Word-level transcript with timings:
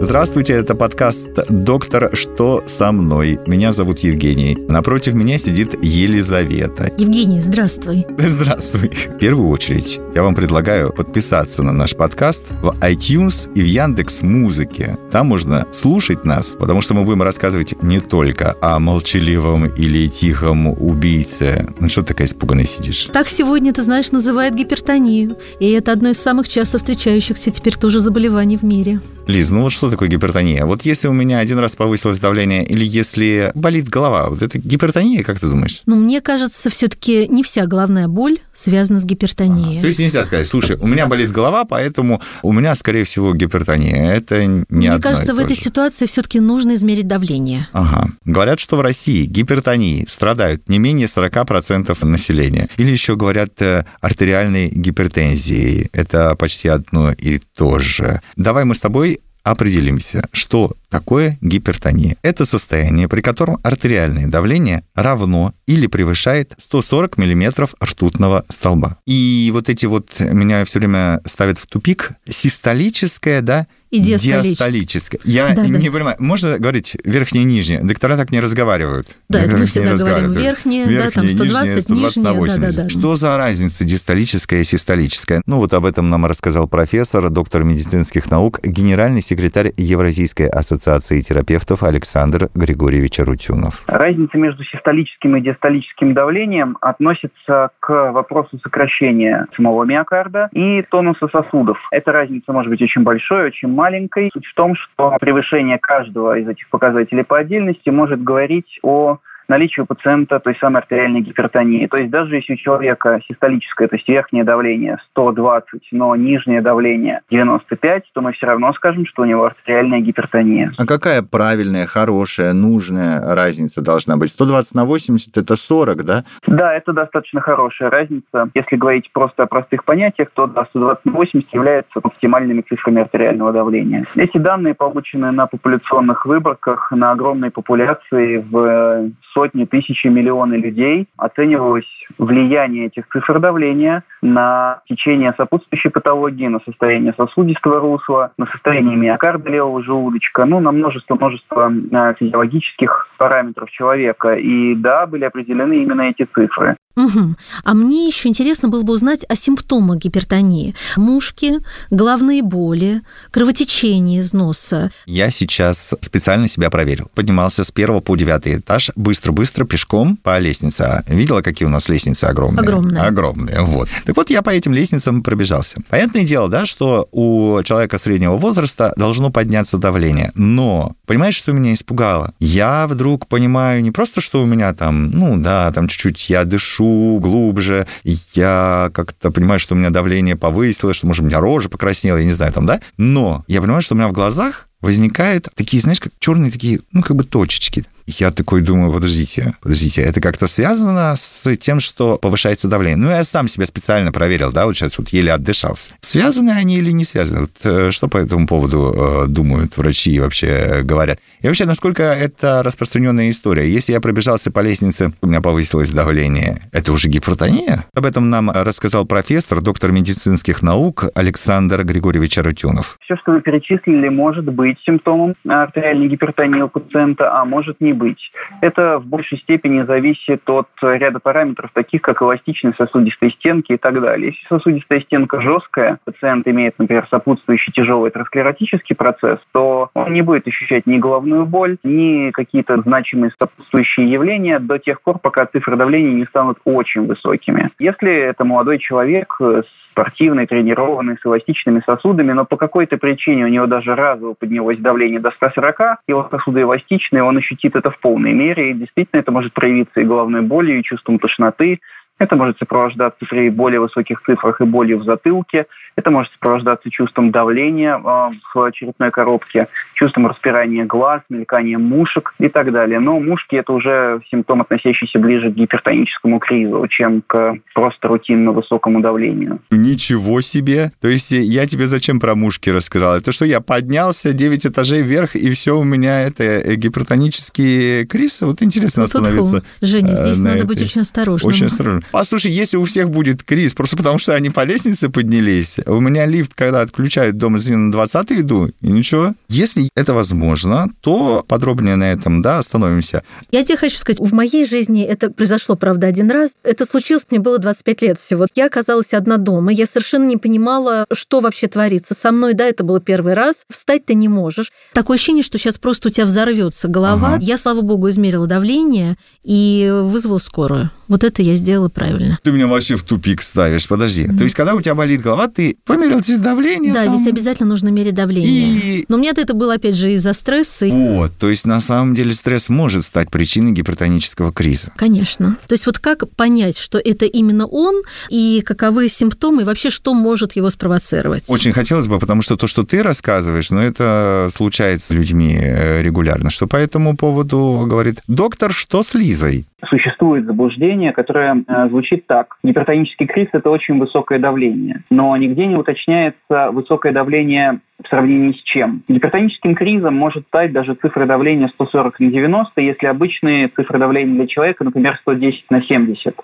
Здравствуйте, 0.00 0.52
это 0.52 0.76
подкаст 0.76 1.28
«Доктор, 1.48 2.10
что 2.14 2.62
со 2.66 2.92
мной?». 2.92 3.40
Меня 3.46 3.72
зовут 3.72 3.98
Евгений. 3.98 4.56
Напротив 4.68 5.14
меня 5.14 5.38
сидит 5.38 5.74
Елизавета. 5.84 6.92
Евгений, 6.96 7.40
здравствуй. 7.40 8.06
Здравствуй. 8.16 8.90
В 8.90 9.18
первую 9.18 9.48
очередь 9.48 9.98
я 10.14 10.22
вам 10.22 10.36
предлагаю 10.36 10.92
подписаться 10.92 11.64
на 11.64 11.72
наш 11.72 11.96
подкаст 11.96 12.52
в 12.62 12.68
iTunes 12.80 13.52
и 13.54 13.60
в 13.60 13.66
Яндекс 13.66 14.22
Музыке. 14.22 14.96
Там 15.10 15.26
можно 15.26 15.66
слушать 15.72 16.24
нас, 16.24 16.54
потому 16.58 16.80
что 16.80 16.94
мы 16.94 17.02
будем 17.02 17.22
рассказывать 17.22 17.82
не 17.82 17.98
только 17.98 18.54
о 18.60 18.78
молчаливом 18.78 19.66
или 19.66 20.06
тихом 20.06 20.68
убийце. 20.68 21.66
Ну 21.80 21.88
что 21.88 22.02
ты 22.02 22.08
такая 22.08 22.28
испуганная 22.28 22.66
сидишь? 22.66 23.10
Так 23.12 23.28
сегодня, 23.28 23.74
ты 23.74 23.82
знаешь, 23.82 24.12
называют 24.12 24.54
гипертонию. 24.54 25.36
И 25.58 25.70
это 25.72 25.90
одно 25.90 26.10
из 26.10 26.18
самых 26.18 26.48
часто 26.48 26.78
встречающихся 26.78 27.50
теперь 27.50 27.76
тоже 27.76 27.98
заболеваний 27.98 28.56
в 28.56 28.62
мире. 28.62 29.00
Лиз, 29.28 29.50
ну 29.50 29.60
вот 29.60 29.72
что 29.72 29.90
такое 29.90 30.08
гипертония? 30.08 30.64
Вот 30.64 30.82
если 30.86 31.06
у 31.06 31.12
меня 31.12 31.38
один 31.38 31.58
раз 31.58 31.76
повысилось 31.76 32.18
давление 32.18 32.64
или 32.64 32.82
если 32.82 33.52
болит 33.54 33.88
голова, 33.88 34.30
вот 34.30 34.40
это 34.40 34.58
гипертония, 34.58 35.22
как 35.22 35.38
ты 35.38 35.48
думаешь? 35.48 35.82
Но 35.84 35.96
мне 35.96 36.22
кажется, 36.22 36.70
все-таки 36.70 37.28
не 37.28 37.42
вся 37.42 37.66
головная 37.66 38.08
боль 38.08 38.38
связана 38.54 38.98
с 38.98 39.04
гипертонией. 39.04 39.82
То 39.82 39.86
есть 39.86 39.98
нельзя 39.98 40.24
сказать, 40.24 40.48
слушай, 40.48 40.76
у 40.80 40.86
меня 40.86 41.06
болит 41.06 41.30
голова, 41.30 41.66
поэтому 41.66 42.22
у 42.42 42.52
меня, 42.52 42.74
скорее 42.74 43.04
всего, 43.04 43.34
гипертония. 43.34 44.12
Это 44.12 44.46
не 44.46 44.64
Мне 44.70 44.92
одно 44.92 44.98
и 44.98 45.02
кажется, 45.02 45.34
в 45.34 45.36
то 45.36 45.42
этой 45.42 45.56
ситуации 45.56 46.06
все-таки 46.06 46.40
нужно 46.40 46.74
измерить 46.74 47.06
давление. 47.06 47.68
Ага. 47.72 48.08
Говорят, 48.24 48.60
что 48.60 48.76
в 48.76 48.80
России 48.80 49.26
гипертонией 49.26 50.06
страдают 50.08 50.66
не 50.70 50.78
менее 50.78 51.06
40% 51.06 52.02
населения. 52.06 52.66
Или 52.78 52.92
еще 52.92 53.14
говорят 53.14 53.60
э, 53.60 53.84
артериальной 54.00 54.70
гипертензией. 54.70 55.90
Это 55.92 56.34
почти 56.36 56.68
одно 56.68 57.12
и 57.12 57.40
то 57.54 57.78
же. 57.78 58.22
Давай 58.36 58.64
мы 58.64 58.74
с 58.74 58.80
тобой 58.80 59.17
определимся, 59.50 60.22
что 60.32 60.72
такое 60.88 61.38
гипертония. 61.40 62.16
Это 62.22 62.44
состояние, 62.44 63.08
при 63.08 63.20
котором 63.20 63.58
артериальное 63.62 64.26
давление 64.26 64.84
равно 64.94 65.54
или 65.66 65.86
превышает 65.86 66.54
140 66.58 67.18
миллиметров 67.18 67.74
ртутного 67.82 68.44
столба. 68.48 68.98
И 69.06 69.50
вот 69.52 69.68
эти 69.68 69.86
вот 69.86 70.18
меня 70.20 70.64
все 70.64 70.78
время 70.78 71.20
ставят 71.24 71.58
в 71.58 71.66
тупик. 71.66 72.12
Систолическое, 72.26 73.42
да, 73.42 73.66
И 73.90 74.00
диастолическое. 74.00 74.42
диастолическое. 74.42 75.20
Я 75.24 75.48
Да, 75.48 75.62
да. 75.62 75.66
не 75.68 75.90
понимаю, 75.90 76.16
можно 76.18 76.58
говорить 76.58 76.96
верхнее 77.04 77.42
и 77.42 77.46
нижнее? 77.46 77.80
Доктора 77.82 78.16
так 78.16 78.30
не 78.30 78.40
разговаривают. 78.40 79.16
Да, 79.28 79.40
это 79.40 79.56
мы 79.56 79.64
всегда 79.64 79.94
говорим 79.96 80.26
разговаривают. 80.30 80.36
верхнее, 80.36 80.86
да, 80.86 81.10
там 81.10 81.24
Верхнее, 81.24 81.30
120, 81.30 81.90
нижнее, 81.90 82.10
120 82.10 82.16
на 82.16 82.28
нижнее, 82.28 82.34
80. 82.34 82.60
да-да-да. 82.76 82.88
Что 82.90 83.14
за 83.14 83.36
разница 83.36 83.84
диастолическая 83.84 84.60
и 84.60 84.64
систолическая? 84.64 85.42
Ну 85.46 85.56
вот 85.58 85.72
об 85.72 85.84
этом 85.86 86.10
нам 86.10 86.26
рассказал 86.26 86.68
профессор, 86.68 87.30
доктор 87.30 87.64
медицинских 87.64 88.30
наук, 88.30 88.60
генеральный 88.62 89.22
секретарь 89.22 89.72
Евразийской 89.76 90.48
ассоциации 90.48 91.20
терапевтов 91.20 91.82
Александр 91.82 92.48
Григорьевич 92.54 93.18
Рутюнов. 93.20 93.84
Разница 93.86 94.36
между 94.36 94.64
систолическим 94.64 95.36
и 95.36 95.40
диастолическим 95.40 96.14
давлением 96.14 96.76
относится 96.80 97.70
к 97.80 98.12
вопросу 98.12 98.58
сокращения 98.62 99.46
самого 99.56 99.84
миокарда 99.84 100.48
и 100.52 100.82
тонуса 100.90 101.28
сосудов. 101.32 101.78
Эта 101.90 102.12
разница 102.12 102.52
может 102.52 102.70
быть 102.70 102.82
очень 102.82 103.02
большой, 103.02 103.46
очень 103.46 103.68
маленькой. 103.78 104.30
Суть 104.32 104.46
в 104.46 104.54
том, 104.54 104.74
что 104.74 105.16
превышение 105.20 105.78
каждого 105.78 106.36
из 106.36 106.48
этих 106.48 106.68
показателей 106.68 107.22
по 107.22 107.38
отдельности 107.38 107.90
может 107.90 108.22
говорить 108.22 108.80
о 108.82 109.18
наличии 109.48 109.80
у 109.80 109.86
пациента 109.86 110.38
той 110.40 110.56
самой 110.60 110.82
артериальной 110.82 111.20
гипертонии. 111.20 111.86
То 111.86 111.96
есть 111.96 112.10
даже 112.10 112.36
если 112.36 112.54
у 112.54 112.56
человека 112.56 113.20
систолическое, 113.28 113.88
то 113.88 113.96
есть 113.96 114.08
верхнее 114.08 114.44
давление 114.44 114.98
120, 115.10 115.88
но 115.92 116.14
нижнее 116.16 116.60
давление 116.60 117.20
95, 117.30 118.04
то 118.12 118.20
мы 118.20 118.32
все 118.32 118.46
равно 118.46 118.72
скажем, 118.74 119.06
что 119.06 119.22
у 119.22 119.24
него 119.24 119.46
артериальная 119.46 120.00
гипертония. 120.00 120.72
А 120.78 120.86
какая 120.86 121.22
правильная, 121.22 121.86
хорошая, 121.86 122.52
нужная 122.52 123.20
разница 123.34 123.82
должна 123.82 124.16
быть? 124.16 124.30
120 124.30 124.74
на 124.74 124.84
80– 124.84 125.36
это 125.36 125.56
40, 125.56 126.04
да? 126.04 126.24
Да, 126.46 126.74
это 126.74 126.92
достаточно 126.92 127.40
хорошая 127.40 127.90
разница. 127.90 128.50
Если 128.54 128.76
говорить 128.76 129.10
просто 129.12 129.44
о 129.44 129.46
простых 129.46 129.84
понятиях, 129.84 130.28
то 130.34 130.46
да, 130.46 130.66
120 130.70 131.04
на 131.04 131.12
80 131.12 131.54
являются 131.54 132.00
оптимальными 132.02 132.62
цифрами 132.62 133.02
артериального 133.02 133.52
давления. 133.52 134.06
Эти 134.14 134.38
данные 134.38 134.74
получены 134.74 135.30
на 135.32 135.46
популяционных 135.46 136.26
выборках 136.26 136.90
на 136.90 137.12
огромной 137.12 137.50
популяции 137.50 138.38
в 138.38 139.10
сотни, 139.38 139.66
тысячи, 139.66 140.08
миллионы 140.08 140.54
людей. 140.54 141.06
Оценивалось 141.16 141.86
влияние 142.18 142.86
этих 142.86 143.06
цифр 143.08 143.38
давления 143.38 144.02
на 144.20 144.80
течение 144.88 145.32
сопутствующей 145.36 145.90
патологии, 145.90 146.48
на 146.48 146.58
состояние 146.64 147.14
сосудистого 147.16 147.78
русла, 147.78 148.32
на 148.36 148.46
состояние 148.46 148.96
миокарда 148.96 149.48
левого 149.48 149.80
желудочка, 149.84 150.44
ну, 150.44 150.58
на 150.58 150.72
множество-множество 150.72 151.70
э, 151.70 152.14
физиологических 152.18 153.08
параметров 153.16 153.70
человека. 153.70 154.34
И 154.34 154.74
да, 154.74 155.06
были 155.06 155.24
определены 155.24 155.82
именно 155.84 156.02
эти 156.02 156.24
цифры. 156.24 156.76
Мгм. 156.98 157.36
А 157.62 157.74
мне 157.74 158.08
еще 158.08 158.28
интересно 158.28 158.68
было 158.68 158.82
бы 158.82 158.92
узнать 158.92 159.24
о 159.28 159.36
симптомах 159.36 159.98
гипертонии. 159.98 160.74
Мушки, 160.96 161.60
головные 161.90 162.42
боли, 162.42 163.02
кровотечение 163.30 164.18
из 164.18 164.32
носа. 164.32 164.90
Я 165.06 165.30
сейчас 165.30 165.94
специально 166.00 166.48
себя 166.48 166.70
проверил. 166.70 167.08
Поднимался 167.14 167.62
с 167.62 167.70
первого 167.70 168.00
по 168.00 168.16
девятый 168.16 168.58
этаж 168.58 168.90
быстро-быстро 168.96 169.64
пешком 169.64 170.16
по 170.16 170.40
лестнице. 170.40 170.80
А 170.82 171.04
Видела, 171.06 171.40
какие 171.40 171.66
у 171.66 171.70
нас 171.70 171.88
лестницы 171.88 172.24
огромные? 172.24 172.62
Огромные. 172.62 173.02
Огромные, 173.04 173.60
вот. 173.60 173.88
Так 174.04 174.16
вот, 174.16 174.30
я 174.30 174.42
по 174.42 174.50
этим 174.50 174.74
лестницам 174.74 175.22
пробежался. 175.22 175.76
Понятное 175.88 176.24
дело, 176.24 176.48
да, 176.48 176.66
что 176.66 177.08
у 177.12 177.62
человека 177.62 177.98
среднего 177.98 178.36
возраста 178.36 178.92
должно 178.96 179.30
подняться 179.30 179.78
давление. 179.78 180.32
Но, 180.34 180.96
понимаешь, 181.06 181.36
что 181.36 181.52
меня 181.52 181.74
испугало? 181.74 182.34
Я 182.40 182.88
вдруг 182.88 183.28
понимаю 183.28 183.82
не 183.82 183.92
просто, 183.92 184.20
что 184.20 184.42
у 184.42 184.46
меня 184.46 184.74
там, 184.74 185.12
ну 185.12 185.38
да, 185.38 185.70
там 185.70 185.86
чуть-чуть 185.86 186.28
я 186.28 186.44
дышу 186.44 186.87
глубже, 187.20 187.86
я 188.34 188.90
как-то 188.92 189.30
понимаю, 189.30 189.60
что 189.60 189.74
у 189.74 189.78
меня 189.78 189.90
давление 189.90 190.36
повысилось, 190.36 190.96
что, 190.96 191.06
может, 191.06 191.22
у 191.22 191.26
меня 191.26 191.40
рожа 191.40 191.68
покраснела, 191.68 192.18
я 192.18 192.24
не 192.24 192.32
знаю, 192.32 192.52
там, 192.52 192.66
да? 192.66 192.80
Но 192.96 193.44
я 193.48 193.60
понимаю, 193.60 193.82
что 193.82 193.94
у 193.94 193.98
меня 193.98 194.08
в 194.08 194.12
глазах 194.12 194.68
возникают 194.80 195.48
такие, 195.54 195.82
знаешь, 195.82 196.00
как 196.00 196.12
черные 196.18 196.50
такие, 196.50 196.80
ну, 196.92 197.02
как 197.02 197.16
бы 197.16 197.24
точечки. 197.24 197.84
Я 198.16 198.30
такой 198.30 198.62
думаю, 198.62 198.90
подождите, 198.90 199.52
подождите, 199.60 200.00
это 200.00 200.22
как-то 200.22 200.46
связано 200.46 201.14
с 201.14 201.54
тем, 201.56 201.78
что 201.78 202.16
повышается 202.16 202.66
давление? 202.66 202.96
Ну, 202.96 203.10
я 203.10 203.22
сам 203.22 203.48
себя 203.48 203.66
специально 203.66 204.12
проверил, 204.12 204.50
да, 204.50 204.64
вот 204.64 204.74
сейчас 204.74 204.96
вот 204.96 205.10
еле 205.10 205.30
отдышался. 205.30 205.92
Связаны 206.00 206.52
они 206.52 206.78
или 206.78 206.90
не 206.90 207.04
связаны? 207.04 207.42
Вот, 207.42 207.50
э, 207.64 207.90
что 207.90 208.08
по 208.08 208.16
этому 208.16 208.46
поводу 208.46 208.94
э, 208.94 209.26
думают 209.28 209.76
врачи 209.76 210.10
и 210.12 210.20
вообще 210.20 210.80
говорят? 210.84 211.18
И 211.42 211.48
вообще, 211.48 211.66
насколько 211.66 212.02
это 212.02 212.62
распространенная 212.62 213.28
история? 213.28 213.68
Если 213.68 213.92
я 213.92 214.00
пробежался 214.00 214.50
по 214.50 214.60
лестнице, 214.60 215.12
у 215.20 215.26
меня 215.26 215.42
повысилось 215.42 215.90
давление, 215.90 216.62
это 216.72 216.92
уже 216.92 217.10
гипертония? 217.10 217.84
Об 217.94 218.06
этом 218.06 218.30
нам 218.30 218.50
рассказал 218.50 219.04
профессор, 219.04 219.60
доктор 219.60 219.92
медицинских 219.92 220.62
наук 220.62 221.04
Александр 221.14 221.84
Григорьевич 221.84 222.38
Арутюнов. 222.38 222.96
Все, 223.02 223.16
что 223.16 223.32
вы 223.32 223.42
перечислили, 223.42 224.08
может 224.08 224.46
быть 224.46 224.78
симптомом 224.86 225.34
артериальной 225.46 226.08
гипертонии 226.08 226.62
у 226.62 226.68
пациента, 226.68 227.38
а 227.38 227.44
может 227.44 227.82
не 227.82 227.97
быть. 227.98 228.30
Это 228.60 228.98
в 228.98 229.06
большей 229.06 229.38
степени 229.38 229.82
зависит 229.82 230.48
от 230.48 230.68
ряда 230.80 231.20
параметров, 231.20 231.70
таких 231.74 232.02
как 232.02 232.22
эластичность 232.22 232.78
сосудистой 232.78 233.30
стенки 233.32 233.72
и 233.72 233.76
так 233.76 234.00
далее. 234.00 234.28
Если 234.28 234.46
сосудистая 234.48 235.00
стенка 235.00 235.40
жесткая, 235.40 235.98
пациент 236.04 236.46
имеет, 236.48 236.78
например, 236.78 237.06
сопутствующий 237.10 237.72
тяжелый 237.72 238.08
атеросклеротический 238.08 238.96
процесс, 238.96 239.38
то 239.52 239.90
он 239.94 240.12
не 240.12 240.22
будет 240.22 240.46
ощущать 240.46 240.86
ни 240.86 240.98
головную 240.98 241.44
боль, 241.46 241.76
ни 241.82 242.30
какие-то 242.30 242.80
значимые 242.80 243.32
сопутствующие 243.38 244.10
явления 244.10 244.58
до 244.58 244.78
тех 244.78 245.02
пор, 245.02 245.18
пока 245.18 245.46
цифры 245.46 245.76
давления 245.76 246.14
не 246.14 246.24
станут 246.26 246.58
очень 246.64 247.06
высокими. 247.06 247.70
Если 247.78 248.12
это 248.12 248.44
молодой 248.44 248.78
человек 248.78 249.36
с 249.40 249.87
спортивный, 249.98 250.46
тренированный, 250.46 251.16
с 251.20 251.26
эластичными 251.26 251.82
сосудами, 251.84 252.32
но 252.32 252.44
по 252.44 252.56
какой-то 252.56 252.98
причине 252.98 253.44
у 253.44 253.48
него 253.48 253.66
даже 253.66 253.96
разово 253.96 254.34
поднялось 254.34 254.78
давление 254.78 255.18
до 255.18 255.32
140, 255.32 255.98
его 256.06 256.28
сосуды 256.30 256.60
эластичные, 256.60 257.24
он 257.24 257.36
ощутит 257.36 257.74
это 257.74 257.90
в 257.90 257.98
полной 257.98 258.32
мере, 258.32 258.70
и 258.70 258.74
действительно 258.74 259.20
это 259.20 259.32
может 259.32 259.52
проявиться 259.52 260.00
и 260.00 260.04
головной 260.04 260.42
болью, 260.42 260.78
и 260.78 260.84
чувством 260.84 261.18
тошноты, 261.18 261.80
это 262.18 262.36
может 262.36 262.58
сопровождаться 262.58 263.24
при 263.28 263.50
более 263.50 263.80
высоких 263.80 264.22
цифрах 264.22 264.60
и 264.60 264.64
болью 264.64 264.98
в 264.98 265.04
затылке. 265.04 265.66
Это 265.98 266.12
может 266.12 266.30
сопровождаться 266.34 266.88
чувством 266.90 267.32
давления 267.32 267.96
э, 267.96 268.30
в 268.54 268.70
черепной 268.72 269.10
коробке, 269.10 269.66
чувством 269.94 270.28
распирания 270.28 270.86
глаз, 270.86 271.22
мельканием 271.28 271.82
мушек 271.82 272.32
и 272.38 272.48
так 272.48 272.70
далее. 272.70 273.00
Но 273.00 273.18
мушки– 273.18 273.56
это 273.56 273.72
уже 273.72 274.20
симптом, 274.30 274.60
относящийся 274.60 275.18
ближе 275.18 275.50
к 275.50 275.54
гипертоническому 275.56 276.38
кризу, 276.38 276.86
чем 276.88 277.22
к 277.26 277.56
просто 277.74 278.06
рутинно 278.06 278.52
высокому 278.52 279.00
давлению. 279.00 279.58
Ничего 279.72 280.40
себе! 280.40 280.92
То 281.00 281.08
есть 281.08 281.32
я 281.32 281.66
тебе 281.66 281.88
зачем 281.88 282.20
про 282.20 282.36
мушки 282.36 282.70
рассказал? 282.70 283.16
Это 283.16 283.32
что, 283.32 283.44
я 283.44 283.60
поднялся 283.60 284.32
9 284.32 284.66
этажей 284.66 285.02
вверх, 285.02 285.34
и 285.34 285.50
все 285.50 285.76
у 285.76 285.82
меня 285.82 286.20
это 286.20 286.44
э, 286.44 286.76
гипертонический 286.76 288.06
криз? 288.06 288.40
Вот 288.42 288.62
интересно 288.62 289.00
Ну, 289.00 289.04
остановиться. 289.06 289.64
Женя, 289.82 290.12
э, 290.12 290.16
здесь 290.16 290.38
на 290.38 290.50
надо 290.50 290.58
этой. 290.58 290.66
быть 290.68 290.82
очень 290.82 291.00
осторожным. 291.00 291.48
Очень 291.48 291.66
осторожно. 291.66 292.02
Послушай, 292.12 292.52
если 292.52 292.76
у 292.76 292.84
всех 292.84 293.10
будет 293.10 293.42
криз, 293.42 293.74
просто 293.74 293.96
потому 293.96 294.20
что 294.20 294.34
они 294.36 294.50
по 294.50 294.62
лестнице 294.62 295.08
поднялись, 295.10 295.80
у 295.88 296.00
меня 296.00 296.26
лифт, 296.26 296.54
когда 296.54 296.82
отключают 296.82 297.36
дома, 297.36 297.58
на 297.68 297.90
20 297.90 298.32
иду, 298.32 298.70
и 298.80 298.88
ничего. 298.88 299.34
Если 299.48 299.90
это 299.94 300.14
возможно, 300.14 300.88
то 301.00 301.44
подробнее 301.46 301.96
на 301.96 302.12
этом, 302.12 302.42
да, 302.42 302.58
остановимся. 302.58 303.22
Я 303.50 303.64
тебе 303.64 303.76
хочу 303.76 303.96
сказать, 303.98 304.20
в 304.20 304.32
моей 304.32 304.64
жизни 304.64 305.02
это 305.02 305.30
произошло, 305.30 305.74
правда, 305.74 306.06
один 306.06 306.30
раз. 306.30 306.56
Это 306.62 306.84
случилось, 306.86 307.26
мне 307.30 307.40
было 307.40 307.58
25 307.58 308.02
лет 308.02 308.18
всего. 308.18 308.46
Я 308.54 308.66
оказалась 308.66 309.14
одна 309.14 309.36
дома, 309.36 309.72
я 309.72 309.86
совершенно 309.86 310.24
не 310.24 310.36
понимала, 310.36 311.06
что 311.12 311.40
вообще 311.40 311.68
творится 311.68 312.14
со 312.14 312.32
мной. 312.32 312.54
Да, 312.54 312.64
это 312.64 312.84
было 312.84 313.00
первый 313.00 313.34
раз. 313.34 313.64
Встать 313.70 314.06
ты 314.06 314.14
не 314.14 314.28
можешь. 314.28 314.70
Такое 314.92 315.16
ощущение, 315.16 315.42
что 315.42 315.58
сейчас 315.58 315.78
просто 315.78 316.08
у 316.08 316.10
тебя 316.10 316.26
взорвется 316.26 316.88
голова. 316.88 317.34
Ага. 317.34 317.38
Я, 317.42 317.58
слава 317.58 317.82
богу, 317.82 318.08
измерила 318.08 318.46
давление 318.46 319.16
и 319.42 319.90
вызвала 320.04 320.38
скорую. 320.38 320.90
Вот 321.08 321.24
это 321.24 321.42
я 321.42 321.54
сделала 321.56 321.88
правильно. 321.88 322.38
Ты 322.42 322.52
меня 322.52 322.66
вообще 322.66 322.96
в 322.96 323.02
тупик 323.02 323.42
ставишь. 323.42 323.88
Подожди. 323.88 324.26
То 324.26 324.44
есть, 324.44 324.54
когда 324.54 324.74
у 324.74 324.80
тебя 324.80 324.94
болит 324.94 325.22
голова, 325.22 325.48
ты 325.48 325.67
померил 325.84 326.20
здесь 326.22 326.40
давление? 326.40 326.92
Да, 326.92 327.04
там, 327.04 327.16
здесь 327.16 327.26
обязательно 327.26 327.68
нужно 327.68 327.88
мерить 327.88 328.14
давление. 328.14 328.98
И 329.00 329.04
Но 329.08 329.16
у 329.16 329.20
меня 329.20 329.32
это 329.36 329.54
было, 329.54 329.74
опять 329.74 329.94
же, 329.94 330.12
из-за 330.14 330.32
стресса. 330.32 330.86
Вот, 330.86 331.32
то 331.38 331.50
есть 331.50 331.66
на 331.66 331.80
самом 331.80 332.14
деле 332.14 332.32
стресс 332.32 332.68
может 332.68 333.04
стать 333.04 333.30
причиной 333.30 333.72
гипертонического 333.72 334.52
криза. 334.52 334.92
Конечно. 334.96 335.56
То 335.66 335.74
есть 335.74 335.86
вот 335.86 335.98
как 335.98 336.28
понять, 336.30 336.78
что 336.78 336.98
это 336.98 337.24
именно 337.24 337.66
он, 337.66 338.02
и 338.30 338.62
каковы 338.64 339.08
симптомы, 339.08 339.62
и 339.62 339.64
вообще 339.64 339.90
что 339.90 340.14
может 340.14 340.56
его 340.56 340.70
спровоцировать? 340.70 341.44
Очень 341.48 341.72
хотелось 341.72 342.08
бы, 342.08 342.18
потому 342.18 342.42
что 342.42 342.56
то, 342.56 342.66
что 342.66 342.84
ты 342.84 343.02
рассказываешь, 343.02 343.70
ну, 343.70 343.80
это 343.80 344.48
случается 344.54 345.08
с 345.08 345.10
людьми 345.10 345.56
э, 345.60 346.02
регулярно. 346.02 346.50
Что 346.50 346.66
по 346.66 346.76
этому 346.76 347.16
поводу 347.16 347.84
говорит 347.86 348.20
доктор, 348.26 348.72
что 348.72 349.02
с 349.02 349.14
Лизой? 349.14 349.66
Существует 349.86 350.44
заблуждение, 350.44 351.12
которое 351.12 351.62
э, 351.66 351.88
звучит 351.88 352.26
так. 352.26 352.56
Гипертонический 352.64 353.26
криз– 353.26 353.48
это 353.52 353.70
очень 353.70 353.98
высокое 353.98 354.40
давление. 354.40 355.02
Но 355.08 355.36
нигде 355.36 355.66
не 355.66 355.76
уточняется 355.76 356.70
высокое 356.72 357.12
давление 357.12 357.78
в 358.02 358.08
сравнении 358.08 358.52
с 358.52 358.62
чем. 358.62 359.02
Гипертоническим 359.08 359.76
кризом 359.76 360.16
может 360.16 360.46
стать 360.46 360.72
даже 360.72 360.94
цифра 360.94 361.26
давления 361.26 361.68
140 361.68 362.18
на 362.18 362.30
90, 362.30 362.80
если 362.80 363.06
обычные 363.06 363.68
цифры 363.68 363.98
давления 363.98 364.34
для 364.34 364.46
человека, 364.48 364.84
например, 364.84 365.16
110 365.22 365.64
на 365.70 365.82
70. 365.82 366.34